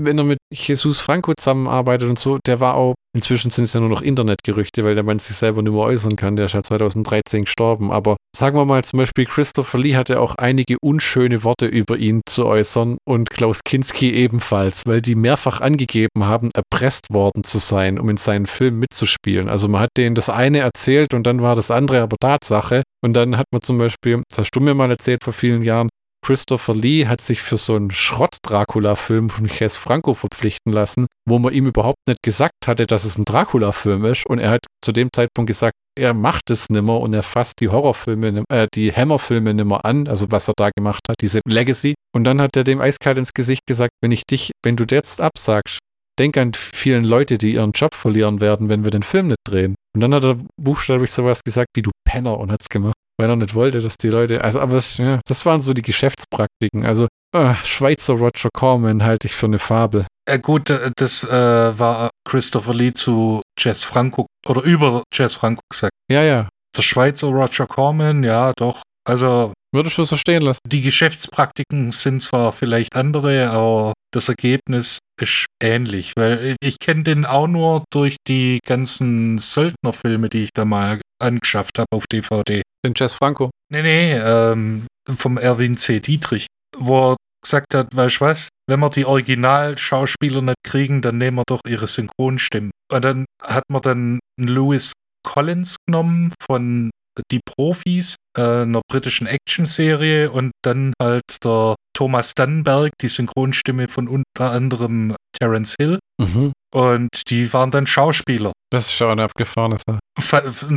[0.00, 3.80] wenn er mit Jesus Franco zusammenarbeitet und so, der war auch, inzwischen sind es ja
[3.80, 6.62] nur noch Internetgerüchte, weil der Mann sich selber nicht mehr äußern kann, der ist ja
[6.62, 7.92] 2013 gestorben.
[7.92, 12.22] Aber sagen wir mal zum Beispiel, Christopher Lee hatte auch einige unschöne Worte über ihn
[12.26, 17.98] zu äußern und Klaus Kinski ebenfalls, weil die mehrfach angegeben haben, erpresst worden zu sein,
[17.98, 19.48] um in seinen Film mitzuspielen.
[19.48, 22.82] Also man hat denen das eine erzählt und dann war das andere aber Tatsache.
[23.02, 25.88] Und dann hat man zum Beispiel, das hast du mir mal erzählt vor vielen Jahren,
[26.24, 31.52] Christopher Lee hat sich für so einen Schrott-Dracula-Film von Ches Franco verpflichten lassen, wo man
[31.52, 34.24] ihm überhaupt nicht gesagt hatte, dass es ein Dracula-Film ist.
[34.24, 37.68] Und er hat zu dem Zeitpunkt gesagt, er macht es nimmer und er fasst die
[37.68, 41.94] Horrorfilme, äh, die Hammerfilme nimmer an, also was er da gemacht hat, diese Legacy.
[42.14, 45.20] Und dann hat er dem eiskalt ins Gesicht gesagt, wenn ich dich, wenn du jetzt
[45.20, 45.78] absagst,
[46.18, 49.74] denk an vielen Leute, die ihren Job verlieren werden, wenn wir den Film nicht drehen.
[49.94, 53.36] Und dann hat er buchstäblich sowas gesagt wie du Penner und hat's gemacht, weil er
[53.36, 56.84] nicht wollte, dass die Leute, also aber ja, das waren so die Geschäftspraktiken.
[56.84, 60.06] Also äh, Schweizer Roger Corman halte ich für eine Fabel.
[60.26, 65.60] Äh, gut, äh, das äh, war Christopher Lee zu Jess Franco oder über Jess Franco
[65.70, 65.92] gesagt.
[66.10, 66.48] Ja, ja.
[66.76, 68.82] Der Schweizer Roger Corman, ja, doch.
[69.06, 70.60] Also Würdest du so stehen lassen?
[70.68, 77.24] die Geschäftspraktiken sind zwar vielleicht andere, aber das Ergebnis ist ähnlich, weil ich kenne den
[77.24, 82.62] auch nur durch die ganzen Söldnerfilme, die ich da mal angeschafft habe auf DVD.
[82.86, 83.50] Den Jess Franco.
[83.68, 85.98] Nee, nee, ähm, vom Erwin C.
[85.98, 91.18] Dietrich, wo er gesagt hat, weißt du was, wenn wir die Originalschauspieler nicht kriegen, dann
[91.18, 92.70] nehmen wir doch ihre Synchronstimmen.
[92.92, 94.92] Und dann hat man dann Louis
[95.24, 96.90] Collins genommen von
[97.30, 104.08] Die Profis, äh, einer britischen Actionserie und dann halt der Thomas Dannenberg, die Synchronstimme von
[104.08, 105.98] unter anderem Terence Hill.
[106.20, 106.52] Mhm.
[106.72, 108.52] Und die waren dann Schauspieler.
[108.70, 110.00] Das ist schon eine abgefahrene Sache.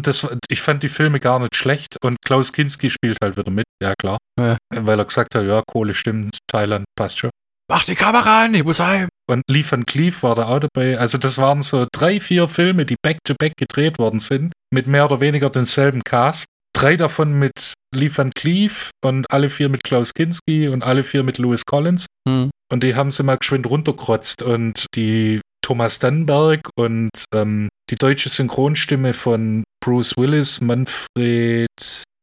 [0.02, 3.66] Das, ich fand die Filme gar nicht schlecht und Klaus Kinski spielt halt wieder mit,
[3.82, 4.18] ja klar.
[4.40, 4.58] Ja.
[4.70, 7.32] Weil er gesagt hat, ja, Kohle stimmt, Thailand passt schon.
[7.70, 9.10] Mach die Kamera an, ich muss heim.
[9.30, 10.98] Und Lee Van Cleef war da auch dabei.
[10.98, 15.20] Also das waren so drei, vier Filme, die back-to-back gedreht worden sind, mit mehr oder
[15.20, 16.46] weniger denselben Cast.
[16.74, 21.24] Drei davon mit Lee Van Cleef und alle vier mit Klaus Kinski und alle vier
[21.24, 22.06] mit Louis Collins.
[22.28, 22.50] Hm.
[22.72, 24.42] Und die haben sie mal geschwind runtergerotzt.
[24.42, 31.68] Und die Thomas Dannenberg und ähm, die deutsche Synchronstimme von Bruce Willis, Manfred,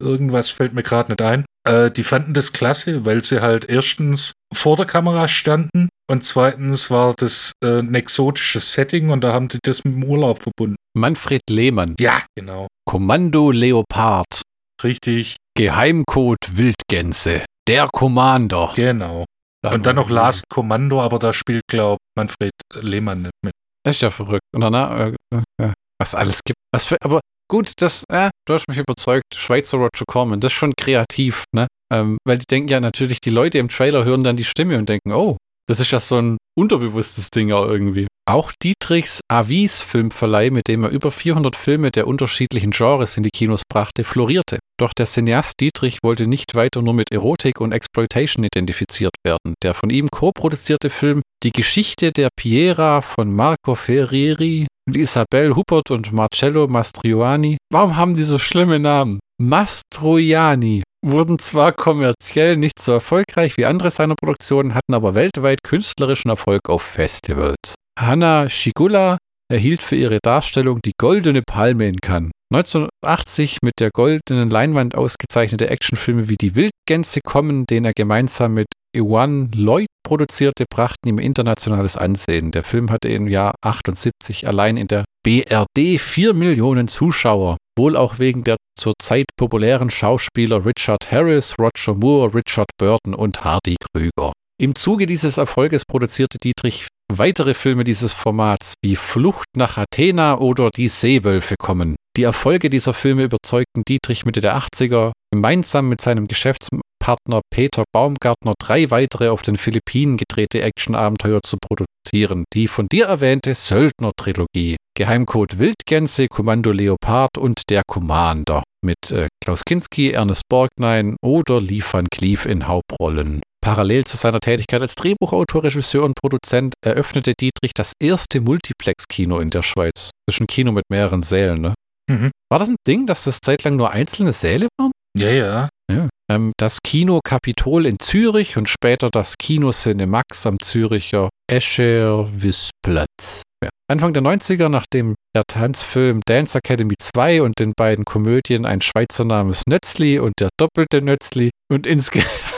[0.02, 1.44] irgendwas fällt mir gerade nicht ein.
[1.68, 6.90] Äh, die fanden das klasse, weil sie halt erstens vor der Kamera standen und zweitens
[6.90, 10.76] war das äh, ein exotisches Setting und da haben die das mit dem Urlaub verbunden.
[10.96, 11.96] Manfred Lehmann.
[12.00, 12.66] Ja, genau.
[12.87, 14.40] Kommando Leopard.
[14.83, 17.44] Richtig, Geheimcode Wildgänse.
[17.68, 18.72] Der Commander.
[18.74, 19.26] genau.
[19.72, 23.53] Und dann noch Last Kommando, aber da spielt, glaub Manfred Lehmann nicht mit.
[23.85, 24.44] Das ist ja verrückt.
[24.55, 25.12] Und danach, äh,
[25.61, 26.59] äh, was alles gibt.
[26.72, 29.35] Was für, aber gut, das, äh, du hast mich überzeugt.
[29.35, 31.66] Schweizer Roger Corman, das ist schon kreativ, ne?
[31.92, 34.88] Ähm, weil die denken ja natürlich, die Leute im Trailer hören dann die Stimme und
[34.88, 35.37] denken, oh,
[35.68, 38.07] das ist ja so ein unterbewusstes Ding auch irgendwie.
[38.26, 43.30] Auch Dietrichs Avis Filmverleih, mit dem er über 400 Filme der unterschiedlichen Genres in die
[43.30, 44.60] Kinos brachte, florierte.
[44.80, 49.52] Doch der Cineast Dietrich wollte nicht weiter nur mit Erotik und Exploitation identifiziert werden.
[49.62, 56.10] Der von ihm co-produzierte Film Die Geschichte der Piera von Marco Ferreri, Isabel Huppert und
[56.12, 57.58] Marcello Mastroianni.
[57.70, 59.20] Warum haben die so schlimme Namen?
[59.38, 66.30] Mastroianni wurden zwar kommerziell nicht so erfolgreich wie andere seiner Produktionen, hatten aber weltweit künstlerischen
[66.30, 67.74] Erfolg auf Festivals.
[67.98, 69.18] Hanna Schigula
[69.50, 72.33] erhielt für ihre Darstellung die Goldene Palme in Cannes.
[72.52, 78.66] 1980 mit der goldenen Leinwand ausgezeichnete Actionfilme wie Die Wildgänse kommen, den er gemeinsam mit
[78.94, 82.52] Ewan Lloyd produzierte, brachten ihm internationales Ansehen.
[82.52, 88.18] Der Film hatte im Jahr 78 allein in der BRD 4 Millionen Zuschauer, wohl auch
[88.18, 94.33] wegen der zurzeit populären Schauspieler Richard Harris, Roger Moore, Richard Burton und Hardy Krüger.
[94.61, 96.87] Im Zuge dieses Erfolges produzierte Dietrich
[97.18, 101.96] weitere Filme dieses Formats wie Flucht nach Athena oder Die Seewölfe kommen.
[102.16, 108.55] Die Erfolge dieser Filme überzeugten Dietrich Mitte der 80er, gemeinsam mit seinem Geschäftspartner Peter Baumgartner
[108.61, 112.44] drei weitere auf den Philippinen gedrehte Actionabenteuer zu produzieren.
[112.53, 119.62] Die von dir erwähnte Söldner-Trilogie, Geheimcode Wildgänse, Kommando Leopard und Der Commander mit äh, Klaus
[119.64, 123.40] Kinski, Ernest Borgnine oder Lee Van Cleef in Hauptrollen.
[123.64, 129.48] Parallel zu seiner Tätigkeit als Drehbuchautor, Regisseur und Produzent eröffnete Dietrich das erste Multiplex-Kino in
[129.48, 130.11] der Schweiz.
[130.27, 131.74] Das ist ein Kino mit mehreren Sälen, ne?
[132.11, 132.31] Mhm.
[132.50, 134.92] War das ein Ding, dass das zeitlang nur einzelne Säle waren?
[135.16, 135.68] Ja, ja.
[135.90, 136.11] Ja.
[136.31, 143.42] Ähm, das Kino Kapitol in Zürich und später das Kino Cinemax am Züricher Escher Wisplatz.
[143.62, 143.70] Ja.
[143.90, 149.24] Anfang der 90er, nachdem der Tanzfilm Dance Academy 2 und den beiden Komödien Ein Schweizer
[149.24, 152.53] Name ist Nötzli und Der doppelte Nötzli und insgesamt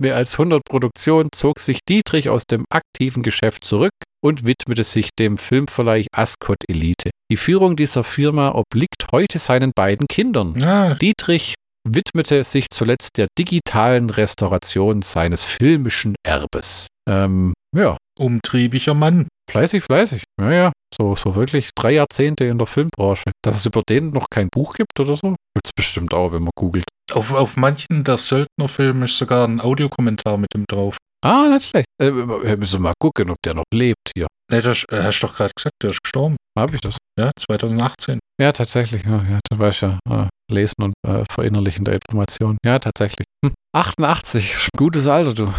[0.00, 5.10] mehr als 100 Produktionen zog sich Dietrich aus dem aktiven Geschäft zurück und widmete sich
[5.18, 7.10] dem Filmverleih Ascot Elite.
[7.30, 10.62] Die Führung dieser Firma obliegt heute seinen beiden Kindern.
[10.62, 11.54] Ah, Dietrich
[11.88, 16.88] widmete sich zuletzt der digitalen Restauration seines filmischen Erbes.
[17.08, 19.28] Ähm, ja, umtriebiger Mann.
[19.50, 20.24] fleißig, fleißig.
[20.40, 23.30] Ja, ja, so, so wirklich drei Jahrzehnte in der Filmbranche.
[23.42, 26.42] Dass es über den noch kein Buch gibt oder so, gibt es bestimmt auch, wenn
[26.42, 26.84] man googelt.
[27.12, 30.96] Auf, auf manchen der Söldnerfilme ist sogar ein Audiokommentar mit ihm drauf.
[31.22, 31.86] Ah, nicht schlecht.
[32.00, 34.26] Äh, wir müssen mal gucken, ob der noch lebt hier.
[34.50, 36.36] Nee, das äh, hast du doch gerade gesagt, der ist gestorben.
[36.58, 36.96] Habe ich das?
[37.18, 38.18] Ja, 2018.
[38.40, 39.04] Ja, tatsächlich.
[39.04, 42.56] Ja, ja da war ich ja äh, lesen und äh, verinnerlichen der Information.
[42.64, 43.26] Ja, tatsächlich.
[43.44, 43.52] Hm.
[43.76, 45.52] 88, gutes Alter, du.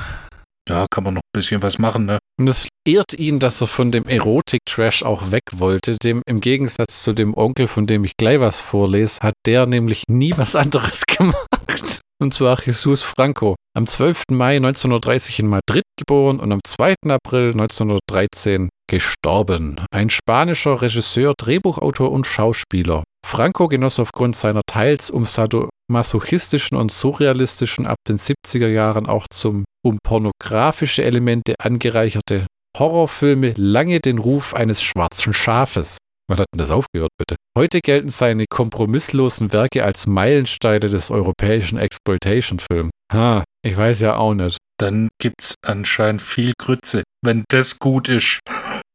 [0.70, 2.20] Ja, kann man noch ein bisschen was machen, ne?
[2.40, 5.98] Und es ehrt ihn, dass er von dem Erotik-Trash auch weg wollte.
[6.02, 10.04] Dem, Im Gegensatz zu dem Onkel, von dem ich gleich was vorlese, hat der nämlich
[10.08, 12.02] nie was anderes gemacht.
[12.22, 13.56] Und zwar Jesus Franco.
[13.76, 14.26] Am 12.
[14.32, 16.94] Mai 1930 in Madrid geboren und am 2.
[17.08, 19.84] April 1913 gestorben.
[19.92, 23.04] Ein spanischer Regisseur, Drehbuchautor und Schauspieler.
[23.26, 25.26] Franco genoss aufgrund seiner teils um
[25.92, 32.46] masochistischen und surrealistischen ab den 70er Jahren auch zum um pornografische Elemente angereicherte
[32.78, 35.98] Horrorfilme lange den Ruf eines schwarzen Schafes.
[36.30, 37.36] Wann hat denn das aufgehört, bitte?
[37.58, 42.92] Heute gelten seine kompromisslosen Werke als Meilensteine des europäischen Exploitation-Films.
[43.12, 44.58] Ha, ich weiß ja auch nicht.
[44.80, 48.40] Dann gibt's anscheinend viel Grütze, wenn das gut ist.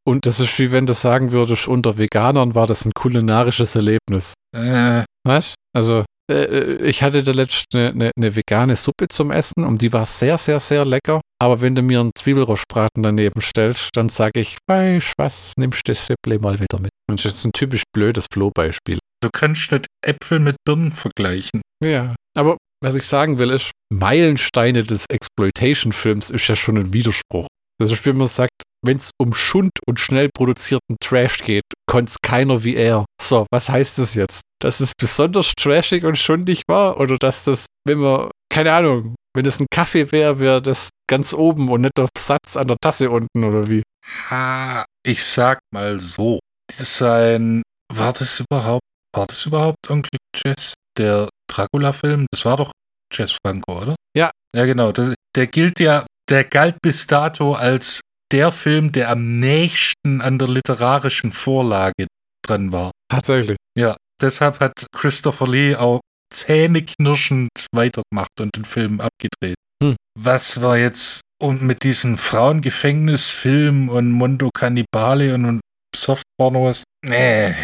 [0.09, 4.33] Und das ist wie wenn du sagen würdest, unter Veganern war das ein kulinarisches Erlebnis.
[4.57, 5.55] Äh, Was?
[5.75, 10.07] Also, ich hatte da letztens eine, eine, eine, vegane Suppe zum Essen und die war
[10.07, 11.21] sehr, sehr, sehr lecker.
[11.41, 15.93] Aber wenn du mir einen Zwiebelrostbraten daneben stellst, dann sage ich, weißt was, nimmst du
[15.93, 16.91] das Süppli mal wieder mit.
[17.09, 18.99] Und das ist ein typisch blödes Flohbeispiel.
[19.23, 21.63] Du kannst nicht Äpfel mit Birnen vergleichen.
[21.83, 27.47] Ja, aber was ich sagen will, ist, Meilensteine des Exploitation-Films ist ja schon ein Widerspruch.
[27.79, 32.11] Das ist, wie man sagt, wenn es um Schund und schnell produzierten Trash geht, konnte
[32.11, 33.05] es keiner wie er.
[33.21, 34.43] So, was heißt das jetzt?
[34.61, 36.99] Dass es besonders trashig und schundig war?
[36.99, 41.35] Oder dass das, wenn man, keine Ahnung, wenn es ein Kaffee wäre, wäre das ganz
[41.35, 43.83] oben und nicht auf Satz an der Tasse unten oder wie?
[44.31, 46.39] Ha, ich sag mal so.
[46.73, 47.63] Sein,
[47.93, 48.83] war das überhaupt,
[49.15, 50.75] war das überhaupt Onkel Jess?
[50.97, 52.27] Der Dracula-Film?
[52.33, 52.73] Das war doch
[53.13, 53.95] Jess Franco, oder?
[54.17, 54.31] Ja.
[54.57, 54.91] Ja, genau.
[54.91, 58.01] Das, der gilt ja der galt bis dato als
[58.33, 62.07] der Film, der am nächsten an der literarischen Vorlage
[62.45, 62.91] dran war.
[63.09, 63.57] Tatsächlich.
[63.79, 66.01] Ja, deshalb hat Christopher Lee auch
[66.33, 69.57] zähneknirschend weitergemacht und den Film abgedreht.
[69.83, 69.97] Hm.
[70.19, 75.61] Was war jetzt und mit diesen Frauengefängnisfilmen und Mondo Cannibale und, und
[75.95, 76.85] Softpornos?
[77.05, 77.55] Nee.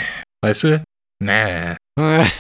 [0.45, 0.85] Weißt du?
[1.23, 1.77] Nee.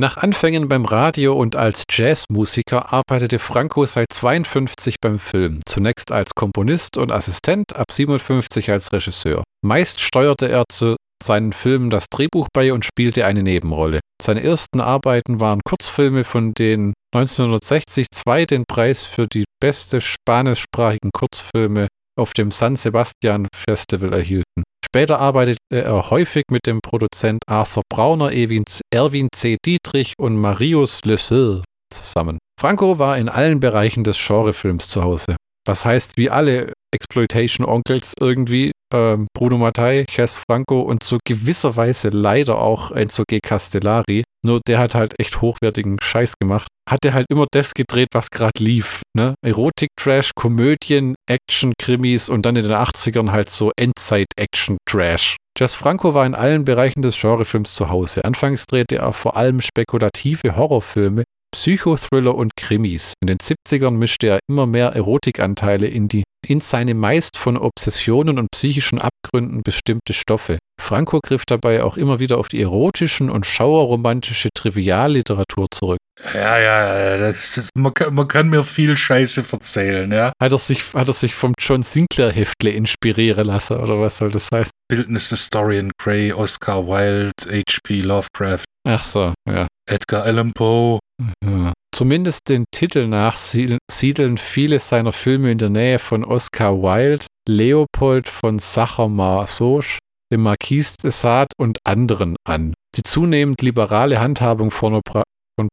[0.00, 6.30] Nach Anfängen beim Radio und als Jazzmusiker arbeitete Franco seit 52 beim Film, zunächst als
[6.34, 9.42] Komponist und Assistent, ab 57 als Regisseur.
[9.62, 14.00] Meist steuerte er zu seinen Filmen das Drehbuch bei und spielte eine Nebenrolle.
[14.20, 21.10] Seine ersten Arbeiten waren Kurzfilme, von denen 1960 zwei den Preis für die beste spanischsprachigen
[21.12, 21.86] Kurzfilme
[22.18, 24.62] auf dem San Sebastian Festival erhielten.
[24.94, 29.56] Später arbeitete er häufig mit dem Produzent Arthur Brauner, Erwin C.
[29.64, 32.36] Dietrich und Marius Lesseur zusammen.
[32.60, 35.36] Franco war in allen Bereichen des Genrefilms zu Hause.
[35.66, 42.58] Was heißt, wie alle Exploitation-Onkels irgendwie, ähm, Bruno Mattei, Ches Franco und so gewisserweise leider
[42.58, 43.40] auch Enzo G.
[43.42, 48.08] Castellari, nur der hat halt echt hochwertigen Scheiß gemacht, hat er halt immer das gedreht,
[48.12, 49.02] was gerade lief.
[49.16, 49.34] Ne?
[49.44, 55.36] Erotik, Trash, Komödien, Action, Krimis und dann in den 80ern halt so Endzeit-Action, Trash.
[55.58, 58.24] Jess Franco war in allen Bereichen des Genrefilms zu Hause.
[58.24, 61.24] Anfangs drehte er vor allem spekulative Horrorfilme,
[61.54, 63.12] Psychothriller und Krimis.
[63.20, 68.38] In den 70ern mischte er immer mehr Erotikanteile in die in seine meist von Obsessionen
[68.38, 70.58] und psychischen Abgründen bestimmte Stoffe.
[70.80, 75.98] Franco griff dabei auch immer wieder auf die erotischen und schauerromantische Trivialliteratur zurück.
[76.34, 80.32] Ja, ja, ist, man, kann, man, kann, mir viel Scheiße erzählen, ja.
[80.40, 84.30] Hat er sich, hat er sich vom John Sinclair Heftle inspirieren lassen, oder was soll
[84.30, 84.72] das heißen?
[84.88, 88.00] Bildnis des Dorian Gray, Oscar Wilde, H.P.
[88.00, 88.64] Lovecraft.
[88.86, 89.66] Ach so, ja.
[89.88, 90.98] Edgar Allan Poe.
[91.44, 91.72] Ja.
[91.94, 98.28] Zumindest den Titel nach siedeln viele seiner Filme in der Nähe von Oscar Wilde, Leopold
[98.28, 99.98] von Sacher-Masoch,
[100.32, 102.72] dem Marquis de Sade und anderen an.
[102.96, 105.00] Die zunehmend liberale Handhabung von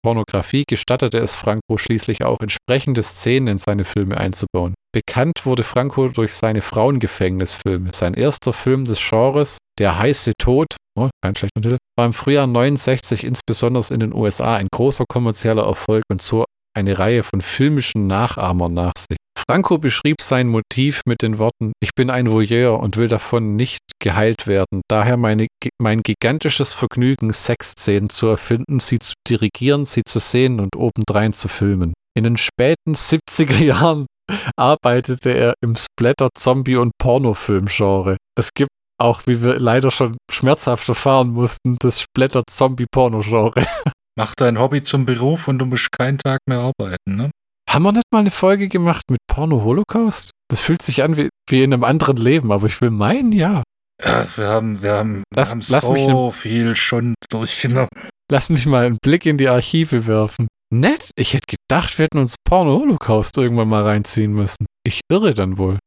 [0.03, 4.73] Pornografie gestattete es Franco schließlich auch entsprechende Szenen in seine Filme einzubauen.
[4.93, 7.91] Bekannt wurde Franco durch seine Frauengefängnisfilme.
[7.93, 12.47] Sein erster Film des Genres, Der heiße Tod, oh, kein schlechter Titel, war im Frühjahr
[12.47, 18.07] 69 insbesondere in den USA ein großer kommerzieller Erfolg und zog eine Reihe von filmischen
[18.07, 19.17] Nachahmern nach sich.
[19.37, 23.79] Franco beschrieb sein Motiv mit den Worten, ich bin ein Voyeur und will davon nicht
[23.99, 25.47] geheilt werden, daher meine,
[25.81, 31.47] mein gigantisches Vergnügen, Sexszenen zu erfinden, sie zu dirigieren, sie zu sehen und obendrein zu
[31.47, 31.93] filmen.
[32.15, 34.05] In den späten 70er Jahren
[34.55, 38.17] arbeitete er im Splatter, Zombie- und Pornofilm-Genre.
[38.37, 43.65] Es gibt auch, wie wir leider schon schmerzhaft erfahren mussten, das Splatter-Zombie-Porno-Genre.
[44.17, 47.31] Mach dein Hobby zum Beruf und du musst keinen Tag mehr arbeiten, ne?
[47.69, 50.31] Haben wir nicht mal eine Folge gemacht mit Porno Holocaust?
[50.49, 53.63] Das fühlt sich an wie, wie in einem anderen Leben, aber ich will meinen, ja.
[54.03, 57.89] Ja, wir haben, wir haben, Lass- wir haben lass mich so viel schon durchgenommen.
[58.31, 60.47] Lass mich mal einen Blick in die Archive werfen.
[60.73, 64.65] Nett, ich hätte gedacht, wir hätten uns Porno Holocaust irgendwann mal reinziehen müssen.
[64.85, 65.77] Ich irre dann wohl.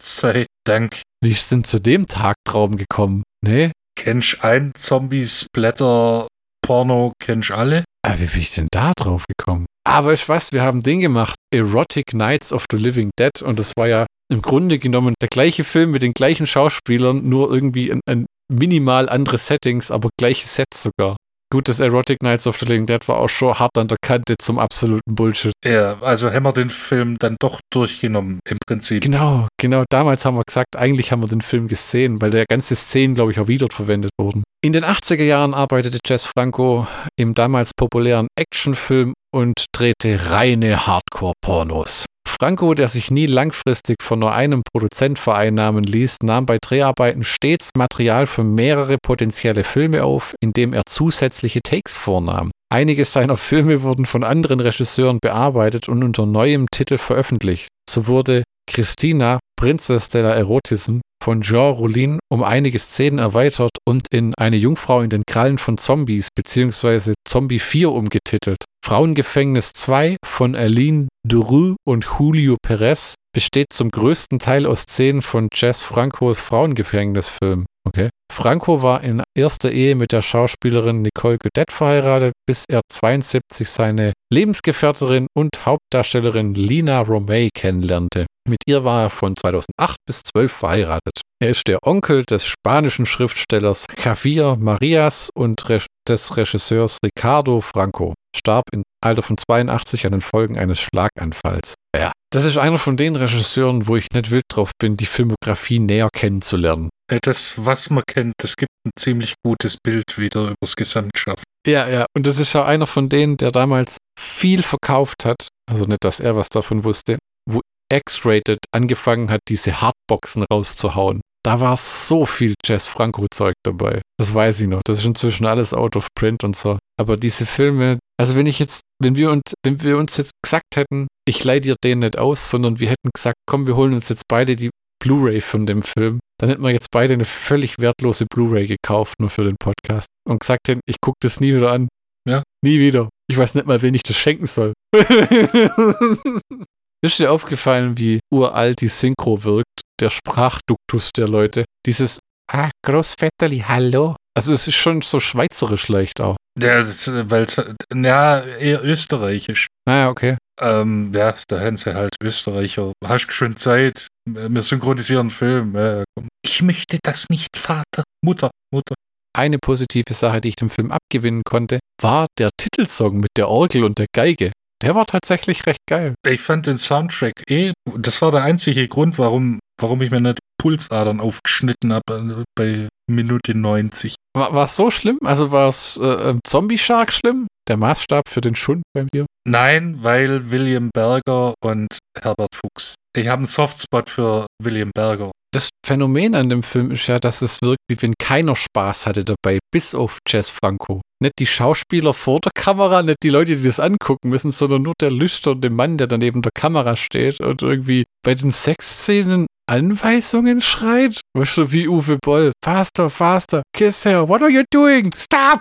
[0.00, 1.02] Sei Dank.
[1.24, 3.24] Wie sind zu dem Tagtraum gekommen?
[3.42, 3.72] Nee?
[3.98, 7.84] Kennst ein Zombie-Splatter-Porno, kennst alle?
[8.06, 9.64] Ah, wie bin ich denn da drauf gekommen?
[9.88, 13.72] Aber ich weiß, wir haben den gemacht, Erotic Nights of the Living Dead, und das
[13.78, 18.00] war ja im Grunde genommen der gleiche Film mit den gleichen Schauspielern, nur irgendwie ein,
[18.06, 21.16] ein minimal andere Settings, aber gleiche Sets sogar.
[21.54, 24.34] Gut, das Erotic Nights of the Living Dead war auch schon hart an der Kante
[24.36, 25.52] zum absoluten Bullshit.
[25.64, 29.04] Ja, also haben wir den Film dann doch durchgenommen, im Prinzip.
[29.04, 29.84] Genau, genau.
[29.88, 33.30] Damals haben wir gesagt, eigentlich haben wir den Film gesehen, weil der ganze Szenen, glaube
[33.30, 34.42] ich, auch wiederverwendet wurden.
[34.64, 42.06] In den 80er Jahren arbeitete Jess Franco im damals populären Actionfilm und drehte reine Hardcore-Pornos.
[42.40, 47.70] Franco, der sich nie langfristig von nur einem Produzent vereinnahmen ließ, nahm bei Dreharbeiten stets
[47.76, 52.50] Material für mehrere potenzielle Filme auf, indem er zusätzliche Takes vornahm.
[52.72, 57.68] Einige seiner Filme wurden von anderen Regisseuren bearbeitet und unter neuem Titel veröffentlicht.
[57.88, 64.34] So wurde Christina, Princess della Erotism, von Jean Rollin um einige Szenen erweitert und in
[64.34, 67.14] Eine Jungfrau in den Krallen von Zombies bzw.
[67.26, 68.58] Zombie 4 umgetitelt.
[68.84, 75.48] Frauengefängnis 2 von Aline Duru und Julio Perez besteht zum größten Teil aus Szenen von
[75.54, 77.64] Jess Francos Frauengefängnisfilm.
[77.88, 78.10] Okay.
[78.30, 84.12] Franco war in erster Ehe mit der Schauspielerin Nicole Godet verheiratet, bis er 72 seine
[84.30, 88.26] Lebensgefährterin und Hauptdarstellerin Lina Romay kennenlernte.
[88.46, 91.22] Mit ihr war er von 2008 bis 12 verheiratet.
[91.42, 95.64] Er ist der Onkel des spanischen Schriftstellers Javier Marias und
[96.06, 98.12] des Regisseurs Ricardo Franco.
[98.36, 101.74] Starb im Alter von 82 an den Folgen eines Schlaganfalls.
[101.96, 105.78] Ja, das ist einer von den Regisseuren, wo ich nicht wild drauf bin, die Filmografie
[105.78, 106.90] näher kennenzulernen.
[107.22, 111.44] Das, was man kennt, das gibt ein ziemlich gutes Bild wieder übers Gesamtschaffen.
[111.66, 115.84] Ja, ja, und das ist ja einer von denen, der damals viel verkauft hat, also
[115.84, 117.60] nicht, dass er was davon wusste, wo
[117.94, 121.20] X-Rated angefangen hat, diese Hardboxen rauszuhauen.
[121.44, 124.00] Da war so viel Jazz Franco-Zeug dabei.
[124.18, 124.80] Das weiß ich noch.
[124.84, 126.78] Das ist inzwischen alles out of print und so.
[126.98, 130.76] Aber diese Filme, also wenn ich jetzt, wenn wir uns, wenn wir uns jetzt gesagt
[130.76, 134.08] hätten, ich leih dir den nicht aus, sondern wir hätten gesagt, komm, wir holen uns
[134.08, 134.70] jetzt beide die
[135.02, 139.28] Blu-ray von dem Film, dann hätten wir jetzt beide eine völlig wertlose Blu-ray gekauft, nur
[139.28, 140.06] für den Podcast.
[140.26, 141.88] Und gesagt hätten, ich gucke das nie wieder an.
[142.26, 142.42] Ja.
[142.64, 143.10] Nie wieder.
[143.30, 144.72] Ich weiß nicht mal, wen ich das schenken soll.
[147.04, 149.82] Ist dir aufgefallen, wie uralt die Synchro wirkt?
[150.00, 151.66] Der Sprachduktus der Leute.
[151.84, 152.18] Dieses
[152.50, 154.16] Ah, Großvetterli, hallo.
[154.34, 156.36] Also es ist schon so schweizerisch leicht auch.
[156.58, 157.46] Ja, das, weil
[157.94, 159.66] ja, eher österreichisch.
[159.86, 160.38] Naja, okay.
[160.60, 162.92] Ähm, ja, da haben sie halt Österreicher.
[163.04, 164.06] Hast schon Zeit?
[164.26, 165.74] Wir synchronisieren Film.
[166.16, 166.28] Komm.
[166.42, 168.04] ich möchte das nicht, Vater.
[168.24, 168.94] Mutter, Mutter.
[169.36, 173.84] Eine positive Sache, die ich dem Film abgewinnen konnte, war der Titelsong mit der Orgel
[173.84, 174.52] und der Geige.
[174.82, 176.14] Der war tatsächlich recht geil.
[176.26, 180.38] Ich fand den Soundtrack eh, das war der einzige Grund, warum, warum ich mir nicht
[180.60, 184.14] Pulsadern aufgeschnitten habe äh, bei Minute 90.
[184.34, 185.18] War es so schlimm?
[185.24, 187.46] Also war es äh, Zombie Shark schlimm?
[187.68, 189.26] Der Maßstab für den Schund bei mir?
[189.46, 192.94] Nein, weil William Berger und Herbert Fuchs.
[193.16, 195.30] Ich habe einen Softspot für William Berger.
[195.52, 199.24] Das Phänomen an dem Film ist ja, dass es wirkt, wie wenn keiner Spaß hatte
[199.24, 201.00] dabei, bis auf Jess Franco.
[201.22, 204.94] Nicht die Schauspieler vor der Kamera, nicht die Leute, die das angucken müssen, sondern nur
[205.00, 210.60] der lüsternde Mann, der dann neben der Kamera steht und irgendwie bei den Sexszenen Anweisungen
[210.60, 211.20] schreit.
[211.36, 212.52] Weißt du, wie Uwe Boll.
[212.62, 215.12] Faster, faster, kiss her, what are you doing?
[215.16, 215.60] Stop!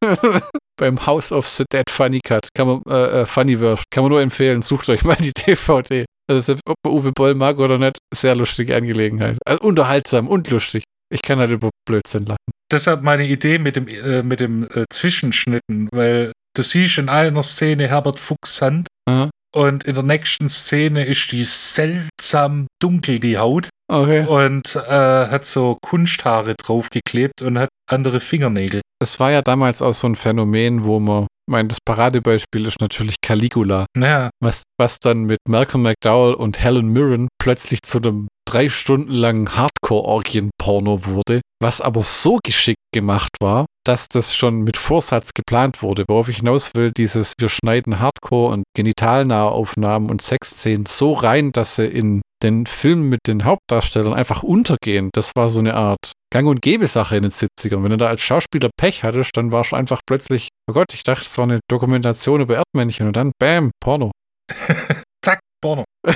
[0.78, 4.10] Beim House of the Dead Funny Cut, kann man, äh, äh, Funny Version, kann man
[4.10, 6.06] nur empfehlen, sucht euch mal die DVD.
[6.30, 9.38] Also, ob man Uwe Boll mag oder nicht, sehr lustige Angelegenheit.
[9.44, 10.84] Also, unterhaltsam und lustig.
[11.12, 12.38] Ich kann halt über Blödsinn lachen.
[12.70, 17.42] Deshalb meine Idee mit dem, äh, mit dem äh, Zwischenschnitten, weil du siehst in einer
[17.42, 19.30] Szene Herbert Fuchs Hand Aha.
[19.54, 24.24] und in der nächsten Szene ist die seltsam dunkel, die Haut, Okay.
[24.26, 24.80] und äh,
[25.28, 28.80] hat so Kunsthaare draufgeklebt und hat andere Fingernägel.
[29.00, 33.16] Das war ja damals auch so ein Phänomen, wo man, meine, das Paradebeispiel ist natürlich
[33.22, 38.68] Caligula, Naja, was, was dann mit Malcolm McDowell und Helen Mirren plötzlich zu einem drei
[38.68, 45.30] Stunden langen Hardcore-Orgien-Porno wurde, was aber so geschickt gemacht war, dass das schon mit Vorsatz
[45.34, 46.04] geplant wurde.
[46.08, 51.52] Worauf ich hinaus will, dieses wir schneiden Hardcore- und genitalnahe Aufnahmen und Sexszenen so rein,
[51.52, 55.10] dass sie in den Filmen mit den Hauptdarstellern einfach untergehen.
[55.14, 57.82] Das war so eine Art Gang- und Gäbe-Sache in den 70ern.
[57.82, 61.02] Wenn du da als Schauspieler Pech hattest, dann warst du einfach plötzlich Oh Gott, ich
[61.02, 64.12] dachte, es war eine Dokumentation über Erdmännchen und dann Bam, Porno.
[65.24, 65.84] Zack, Porno.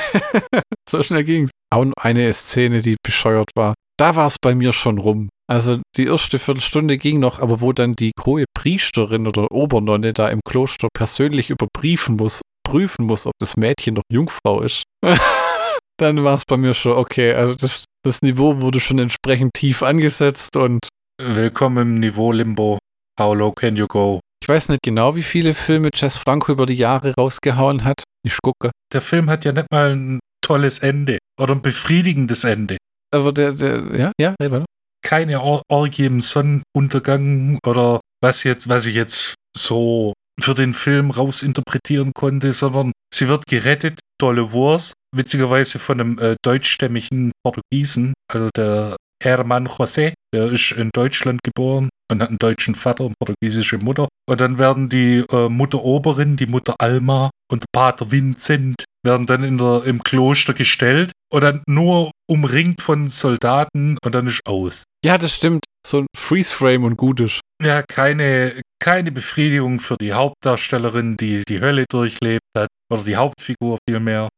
[0.88, 1.50] so schnell ging's.
[1.72, 3.74] Auch eine Szene, die bescheuert war.
[3.98, 5.28] Da war es bei mir schon rum.
[5.48, 10.28] Also die erste Viertelstunde ging noch, aber wo dann die hohe Priesterin oder Obernonne da
[10.28, 14.82] im Kloster persönlich überprüfen muss, prüfen muss, ob das Mädchen noch Jungfrau ist,
[15.98, 17.32] dann war es bei mir schon okay.
[17.32, 20.88] Also das, das Niveau wurde schon entsprechend tief angesetzt und
[21.18, 22.78] Willkommen im Niveau Limbo.
[23.18, 24.20] How low can you go?
[24.46, 28.04] Ich weiß nicht genau, wie viele Filme Jess Franco über die Jahre rausgehauen hat.
[28.24, 28.70] Ich gucke.
[28.92, 32.76] Der Film hat ja nicht mal ein tolles Ende oder ein befriedigendes Ende.
[33.12, 34.64] Aber der, der, ja, ja, red weiter.
[35.02, 41.10] Keine Or Orgie im Sonnenuntergang oder was jetzt, was ich jetzt so für den Film
[41.10, 48.48] rausinterpretieren konnte, sondern sie wird gerettet, dolle Wurst, witzigerweise von einem äh, deutschstämmigen Portugiesen, also
[48.56, 53.78] der Hermann José, der ist in Deutschland geboren und hat einen deutschen Vater und portugiesische
[53.78, 54.08] Mutter.
[54.28, 59.26] Und dann werden die äh, Mutter Oberin, die Mutter Alma und der Pater Vincent werden
[59.26, 64.40] dann in der, im Kloster gestellt und dann nur umringt von Soldaten und dann ist
[64.46, 64.82] aus.
[65.04, 65.64] Ja, das stimmt.
[65.86, 67.40] So ein Freeze-Frame und gut ist.
[67.62, 73.78] Ja, keine, keine Befriedigung für die Hauptdarstellerin, die die Hölle durchlebt hat, oder die Hauptfigur
[73.88, 74.28] vielmehr.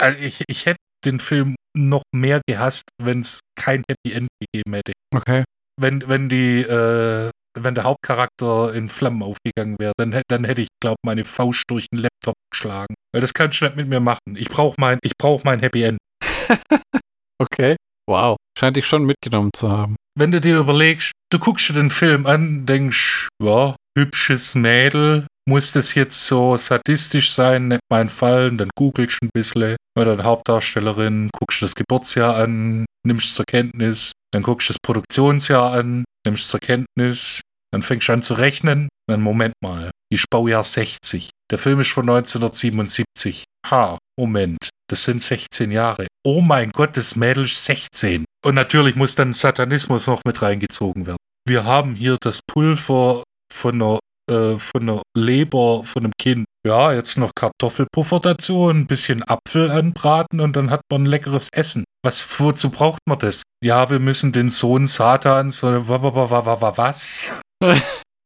[0.00, 4.74] Also ich, ich hätte den Film noch mehr gehasst, wenn es kein Happy End gegeben
[4.74, 4.92] hätte.
[5.14, 5.44] Okay.
[5.80, 10.68] Wenn, wenn die, äh, wenn der Hauptcharakter in Flammen aufgegangen wäre, dann, dann hätte ich,
[10.80, 12.94] glaube meine Faust durch den Laptop geschlagen.
[13.12, 14.36] Weil das kannst du nicht mit mir machen.
[14.36, 15.98] Ich brauche mein, ich brauch mein Happy End.
[17.42, 17.74] Okay.
[18.08, 18.36] Wow.
[18.56, 19.96] Scheint dich schon mitgenommen zu haben.
[20.16, 25.72] wenn du dir überlegst, du guckst dir den Film an, denkst, ja, hübsches Mädel, muss
[25.72, 30.22] das jetzt so sadistisch sein, nicht mein Fall, dann googelst du ein bisschen, oder die
[30.22, 36.04] Hauptdarstellerin, guckst du das Geburtsjahr an, nimmst zur Kenntnis, dann guckst du das Produktionsjahr an,
[36.26, 37.40] nimmst zur Kenntnis,
[37.72, 41.30] dann fängst du an zu rechnen, dann Moment mal, die ist Baujahr 60.
[41.50, 43.44] Der Film ist von 1977.
[43.70, 46.06] Ha, Moment, das sind 16 Jahre.
[46.24, 48.24] Oh mein Gott, das Mädel ist 16.
[48.44, 51.18] Und natürlich muss dann Satanismus noch mit reingezogen werden.
[51.46, 53.24] Wir haben hier das Pulver
[53.54, 53.98] von einer,
[54.30, 56.44] äh, von einer Leber von einem Kind.
[56.66, 61.48] Ja, jetzt noch Kartoffelpuffer dazu, ein bisschen Apfel anbraten und dann hat man ein leckeres
[61.52, 61.84] Essen.
[62.02, 63.42] Was, wozu braucht man das?
[63.62, 67.32] Ja, wir müssen den Sohn Satans oder wa- wa- wa- wa- wa- wa- was?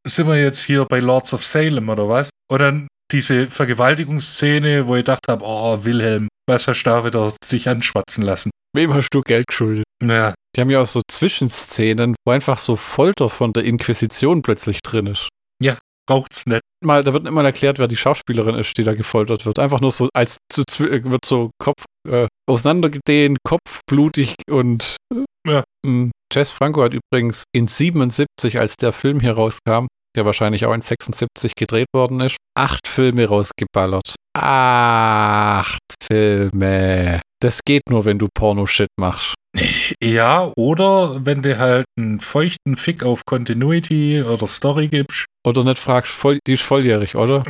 [0.07, 2.29] Sind wir jetzt hier bei Lords of Salem oder was?
[2.49, 7.33] Und dann diese Vergewaltigungsszene, wo ich gedacht habe, oh, Wilhelm, was hast du da wieder
[7.43, 8.51] sich anschwatzen lassen?
[8.75, 9.85] Wem hast du Geld geschuldet?
[10.03, 14.81] Naja, Die haben ja auch so Zwischenszenen, wo einfach so Folter von der Inquisition plötzlich
[14.81, 15.27] drin ist.
[16.07, 16.61] braucht's nicht.
[16.83, 19.59] Mal, da wird nicht mal erklärt, wer die Schauspielerin ist, die da gefoltert wird.
[19.59, 25.23] Einfach nur so als zu, äh, wird so Kopf äh, auseinandergedehnt, Kopf blutig und äh,
[25.47, 25.63] Ja.
[26.33, 30.81] Jess Franco hat übrigens in 77, als der Film hier rauskam, der wahrscheinlich auch in
[30.81, 34.15] 76 gedreht worden ist, acht Filme rausgeballert.
[34.35, 37.21] Acht Filme.
[37.41, 39.35] Das geht nur, wenn du Porno-Shit machst.
[40.03, 45.25] Ja, oder wenn du halt einen feuchten Fick auf Continuity oder Story gibst.
[45.45, 47.43] Oder nicht fragst, voll, die ist volljährig, oder?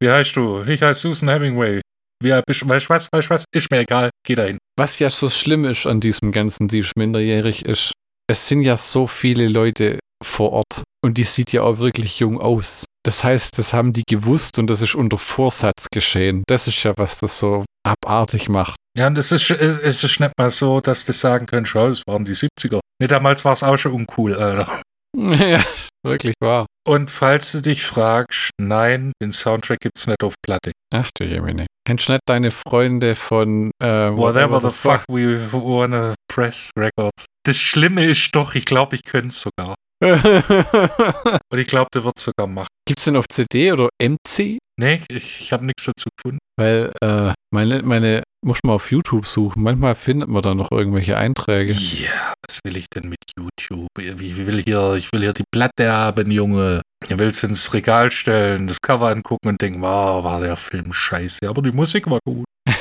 [0.00, 0.62] Wie heißt du?
[0.62, 1.80] Ich heiße Susan Hemingway.
[2.22, 2.68] Wie bist?
[2.68, 3.08] Weißt du was?
[3.12, 3.44] Weißt du was?
[3.54, 4.10] Ist mir egal.
[4.26, 4.58] Geh dahin.
[4.76, 7.92] Was ja so schlimm ist an diesem Ganzen, die ist minderjährig ist,
[8.28, 12.40] es sind ja so viele Leute vor Ort und die sieht ja auch wirklich jung
[12.40, 12.84] aus.
[13.04, 16.42] Das heißt, das haben die gewusst und das ist unter Vorsatz geschehen.
[16.48, 18.76] Das ist ja, was das so abartig macht.
[18.96, 22.02] Ja, und es ist, es ist nicht mal so, dass du sagen kannst, ja, es
[22.06, 22.80] waren die 70er.
[23.00, 24.82] Nee, damals war es auch schon uncool, Alter.
[25.16, 25.64] ja,
[26.04, 26.66] wirklich wahr.
[26.86, 30.72] Und falls du dich fragst, nein, den Soundtrack gibt's nicht auf Platte.
[30.92, 31.66] Ach du Jemine.
[31.86, 37.26] Kennst du nicht deine Freunde von äh, Whatever the fuck we wanna press records.
[37.44, 39.74] Das Schlimme ist doch, ich glaube, ich könnte es sogar.
[40.02, 41.40] fuck?
[41.52, 42.68] Und ich glaube, der wird sogar machen.
[42.86, 44.58] Gibt's den auf CD oder MC?
[44.80, 46.38] Nee, ich, ich habe nichts dazu gefunden.
[46.56, 49.62] Weil äh, meine, meine, muss man auf YouTube suchen.
[49.62, 51.72] Manchmal findet man da noch irgendwelche Einträge.
[51.72, 53.88] Ja, was will ich denn mit YouTube?
[53.98, 56.82] Ich will hier, ich will hier die Platte haben, Junge.
[57.04, 60.92] Ich will es ins Regal stellen, das Cover angucken und denken, wow, war der Film
[60.92, 62.44] scheiße, aber die Musik war gut.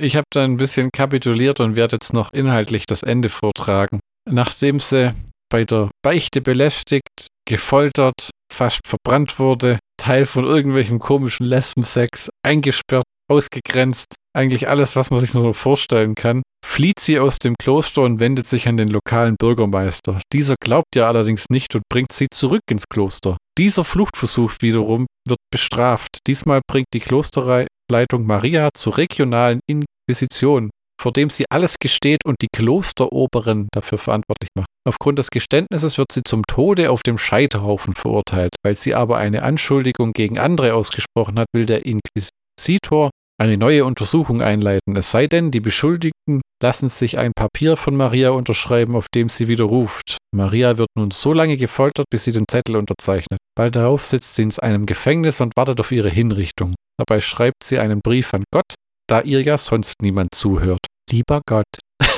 [0.00, 4.00] Ich habe da ein bisschen kapituliert und werde jetzt noch inhaltlich das Ende vortragen.
[4.28, 5.14] Nachdem sie
[5.48, 14.16] bei der Beichte belästigt, gefoltert, fast verbrannt wurde, Teil von irgendwelchem komischen Lesbensex, eingesperrt, ausgegrenzt,
[14.36, 18.48] eigentlich alles, was man sich nur vorstellen kann, flieht sie aus dem Kloster und wendet
[18.48, 20.20] sich an den lokalen Bürgermeister.
[20.32, 23.36] Dieser glaubt ihr allerdings nicht und bringt sie zurück ins Kloster.
[23.56, 26.18] Dieser Fluchtversuch wiederum wird bestraft.
[26.26, 30.70] Diesmal bringt die Klosterleitung Maria zur regionalen Inquisition.
[31.02, 34.68] Vor dem sie alles gesteht und die Klosteroberin dafür verantwortlich macht.
[34.88, 38.54] Aufgrund des Geständnisses wird sie zum Tode auf dem Scheiterhaufen verurteilt.
[38.64, 44.42] Weil sie aber eine Anschuldigung gegen andere ausgesprochen hat, will der Inquisitor eine neue Untersuchung
[44.42, 44.94] einleiten.
[44.94, 49.48] Es sei denn, die Beschuldigten lassen sich ein Papier von Maria unterschreiben, auf dem sie
[49.48, 50.18] widerruft.
[50.32, 53.40] Maria wird nun so lange gefoltert, bis sie den Zettel unterzeichnet.
[53.56, 56.76] Bald darauf sitzt sie in einem Gefängnis und wartet auf ihre Hinrichtung.
[56.96, 58.74] Dabei schreibt sie einen Brief an Gott,
[59.08, 60.86] da ihr ja sonst niemand zuhört.
[61.12, 61.66] Lieber Gott.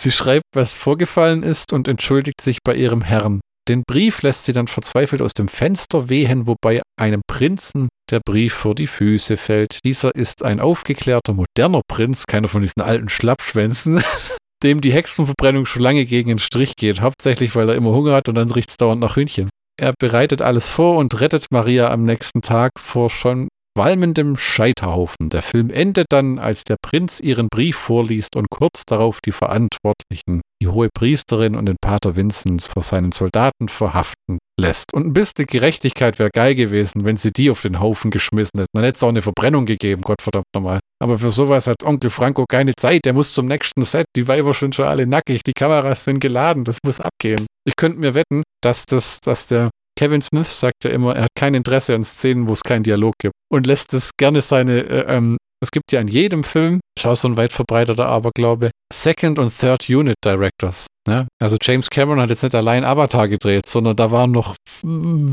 [0.00, 3.40] sie schreibt, was vorgefallen ist und entschuldigt sich bei ihrem Herrn.
[3.68, 8.52] Den Brief lässt sie dann verzweifelt aus dem Fenster wehen, wobei einem Prinzen der Brief
[8.52, 9.78] vor die Füße fällt.
[9.84, 14.02] Dieser ist ein aufgeklärter, moderner Prinz, keiner von diesen alten Schlappschwänzen,
[14.62, 18.28] dem die Hexenverbrennung schon lange gegen den Strich geht, hauptsächlich weil er immer Hunger hat
[18.28, 19.48] und dann riecht es dauernd nach Hühnchen.
[19.80, 25.30] Er bereitet alles vor und rettet Maria am nächsten Tag vor schon qualmendem Scheiterhaufen.
[25.30, 30.42] Der Film endet dann, als der Prinz ihren Brief vorliest und kurz darauf die Verantwortlichen,
[30.62, 34.92] die hohe Priesterin und den Pater Vinzenz vor seinen Soldaten verhaften lässt.
[34.92, 38.70] Und ein bisschen Gerechtigkeit wäre geil gewesen, wenn sie die auf den Haufen geschmissen hätten.
[38.74, 40.80] Dann hätte es auch eine Verbrennung gegeben, Gottverdammt nochmal.
[41.02, 43.04] Aber für sowas hat Onkel Franco keine Zeit.
[43.04, 44.06] Der muss zum nächsten Set.
[44.14, 45.42] Die Weiber sind schon alle nackig.
[45.42, 46.64] Die Kameras sind geladen.
[46.64, 47.46] Das muss abgehen.
[47.64, 49.70] Ich könnte mir wetten, dass das, dass der
[50.02, 53.14] Kevin Smith sagt ja immer, er hat kein Interesse an Szenen, wo es keinen Dialog
[53.20, 57.14] gibt und lässt es gerne seine, äh, ähm, es gibt ja in jedem Film, schau
[57.14, 60.86] so ein weit verbreiteter Aberglaube, Second und Third Unit Directors.
[61.06, 61.28] Ne?
[61.40, 64.56] Also James Cameron hat jetzt nicht allein Avatar gedreht, sondern da waren noch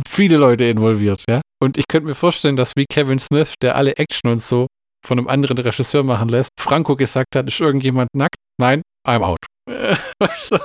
[0.08, 1.24] viele Leute involviert.
[1.28, 1.42] Ja?
[1.60, 4.68] Und ich könnte mir vorstellen, dass wie Kevin Smith, der alle Action und so
[5.04, 8.36] von einem anderen Regisseur machen lässt, Franco gesagt hat, ist irgendjemand nackt?
[8.62, 9.40] Nein, I'm out.
[10.38, 10.60] so,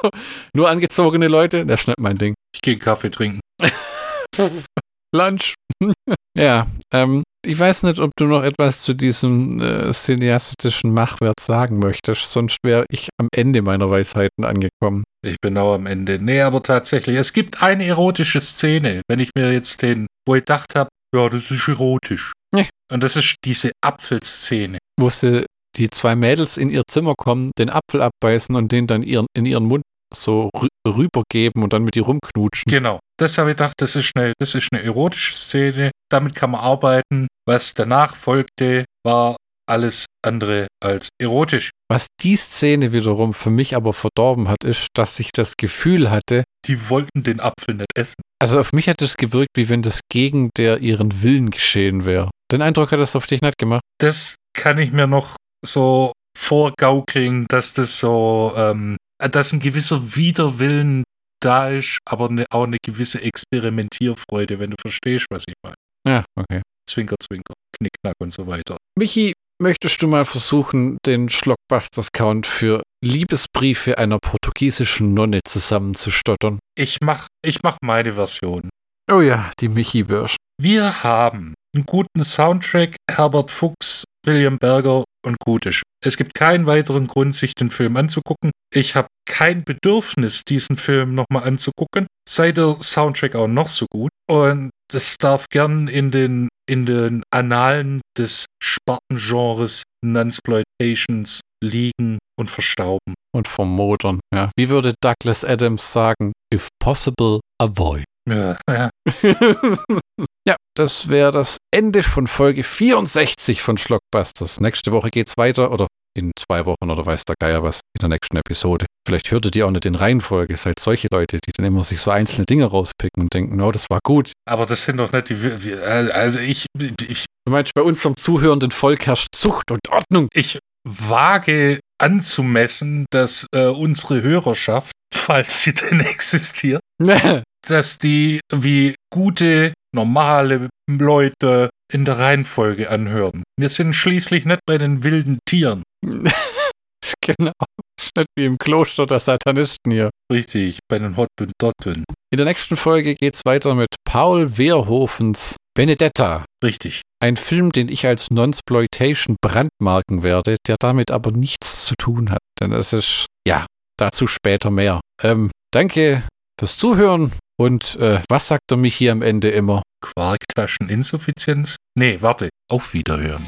[0.54, 2.34] nur angezogene Leute, das ist nicht mein Ding.
[2.54, 3.40] Ich gehe Kaffee trinken.
[5.14, 5.54] Lunch.
[6.36, 11.78] ja, ähm, ich weiß nicht, ob du noch etwas zu diesem äh, cineastischen Machwert sagen
[11.78, 15.04] möchtest, sonst wäre ich am Ende meiner Weisheiten angekommen.
[15.24, 16.18] Ich bin auch am Ende.
[16.18, 20.42] Nee, aber tatsächlich, es gibt eine erotische Szene, wenn ich mir jetzt den, wo ich
[20.42, 22.32] gedacht habe, ja, das ist erotisch.
[22.52, 22.68] Nee.
[22.92, 24.78] Und das ist diese Apfelszene.
[24.98, 25.44] Wo sie
[25.76, 29.46] die zwei Mädels in ihr Zimmer kommen, den Apfel abbeißen und den dann ihren, in
[29.46, 29.82] ihren Mund
[30.14, 30.50] so
[30.86, 32.70] rübergeben und dann mit ihr rumknutschen.
[32.70, 33.00] Genau.
[33.18, 35.90] Das habe ich gedacht, das ist, eine, das ist eine erotische Szene.
[36.10, 37.28] Damit kann man arbeiten.
[37.46, 39.36] Was danach folgte, war
[39.66, 41.70] alles andere als erotisch.
[41.90, 46.44] Was die Szene wiederum für mich aber verdorben hat, ist, dass ich das Gefühl hatte,
[46.66, 48.20] die wollten den Apfel nicht essen.
[48.40, 52.30] Also auf mich hat es gewirkt, wie wenn das gegen der ihren Willen geschehen wäre.
[52.52, 53.82] Den Eindruck hat das auf dich nicht gemacht.
[53.98, 60.16] Das kann ich mir noch so vorgaukeln, dass das so ähm, äh, dass ein gewisser
[60.16, 61.04] Widerwillen
[61.40, 65.76] da ist, aber ne, auch eine gewisse Experimentierfreude, wenn du verstehst, was ich meine.
[66.06, 66.62] Ja, okay.
[66.88, 68.76] Zwinker, zwinker, knickknack und so weiter.
[68.98, 76.58] Michi, möchtest du mal versuchen, den Schlockbusters-Count für Liebesbriefe einer portugiesischen Nonne zusammenzustottern?
[76.76, 78.68] Ich mach, ich mach meine Version.
[79.10, 80.36] Oh ja, die Michi-Version.
[80.60, 83.83] Wir haben einen guten Soundtrack, Herbert Fuchs,
[84.26, 85.82] William Berger und Gutisch.
[86.04, 88.50] Es gibt keinen weiteren Grund, sich den Film anzugucken.
[88.72, 94.10] Ich habe kein Bedürfnis, diesen Film nochmal anzugucken, sei der Soundtrack auch noch so gut.
[94.30, 103.14] Und das darf gern in den, in den Annalen des Spartengenres Nunsploitations liegen und verstauben.
[103.34, 104.50] Und vermodern, ja.
[104.56, 106.32] Wie würde Douglas Adams sagen?
[106.52, 108.04] If possible, avoid.
[108.28, 108.90] Ja, ja.
[110.46, 114.60] ja, das wäre das Ende von Folge 64 von Schlockbusters.
[114.60, 115.86] Nächste Woche geht's weiter oder
[116.16, 118.86] in zwei Wochen oder weiß der Geier was in der nächsten Episode.
[119.06, 122.12] Vielleicht hörtet ihr auch nicht in Reihenfolge, seid solche Leute, die dann immer sich so
[122.12, 124.32] einzelne Dinge rauspicken und denken, oh, das war gut.
[124.48, 126.66] Aber das sind doch nicht die, also ich,
[127.08, 130.28] ich Du meinst, bei unserem zuhörenden Volk herrscht Zucht und Ordnung.
[130.32, 136.80] Ich wage anzumessen, dass äh, unsere Hörerschaft, falls sie denn existiert,
[137.66, 143.42] dass die wie gute, normale Leute in der Reihenfolge anhören.
[143.58, 145.82] Wir sind schließlich nicht bei den wilden Tieren.
[147.20, 147.52] genau.
[147.96, 150.10] Das ist nicht wie im Kloster der Satanisten hier.
[150.32, 152.04] Richtig, bei den Hottentotten.
[152.30, 156.44] In der nächsten Folge geht es weiter mit Paul Wehrhofens Benedetta.
[156.62, 157.02] Richtig.
[157.20, 162.40] Ein Film, den ich als Non-Sploitation brandmarken werde, der damit aber nichts zu tun hat.
[162.60, 163.66] Denn es ist, ja,
[163.96, 165.00] dazu später mehr.
[165.22, 166.24] Ähm, danke
[166.58, 169.82] fürs Zuhören und äh, was sagt er mich hier am Ende immer?
[170.00, 171.76] Quarktascheninsuffizienz?
[171.94, 173.46] Nee, warte, auf Wiederhören.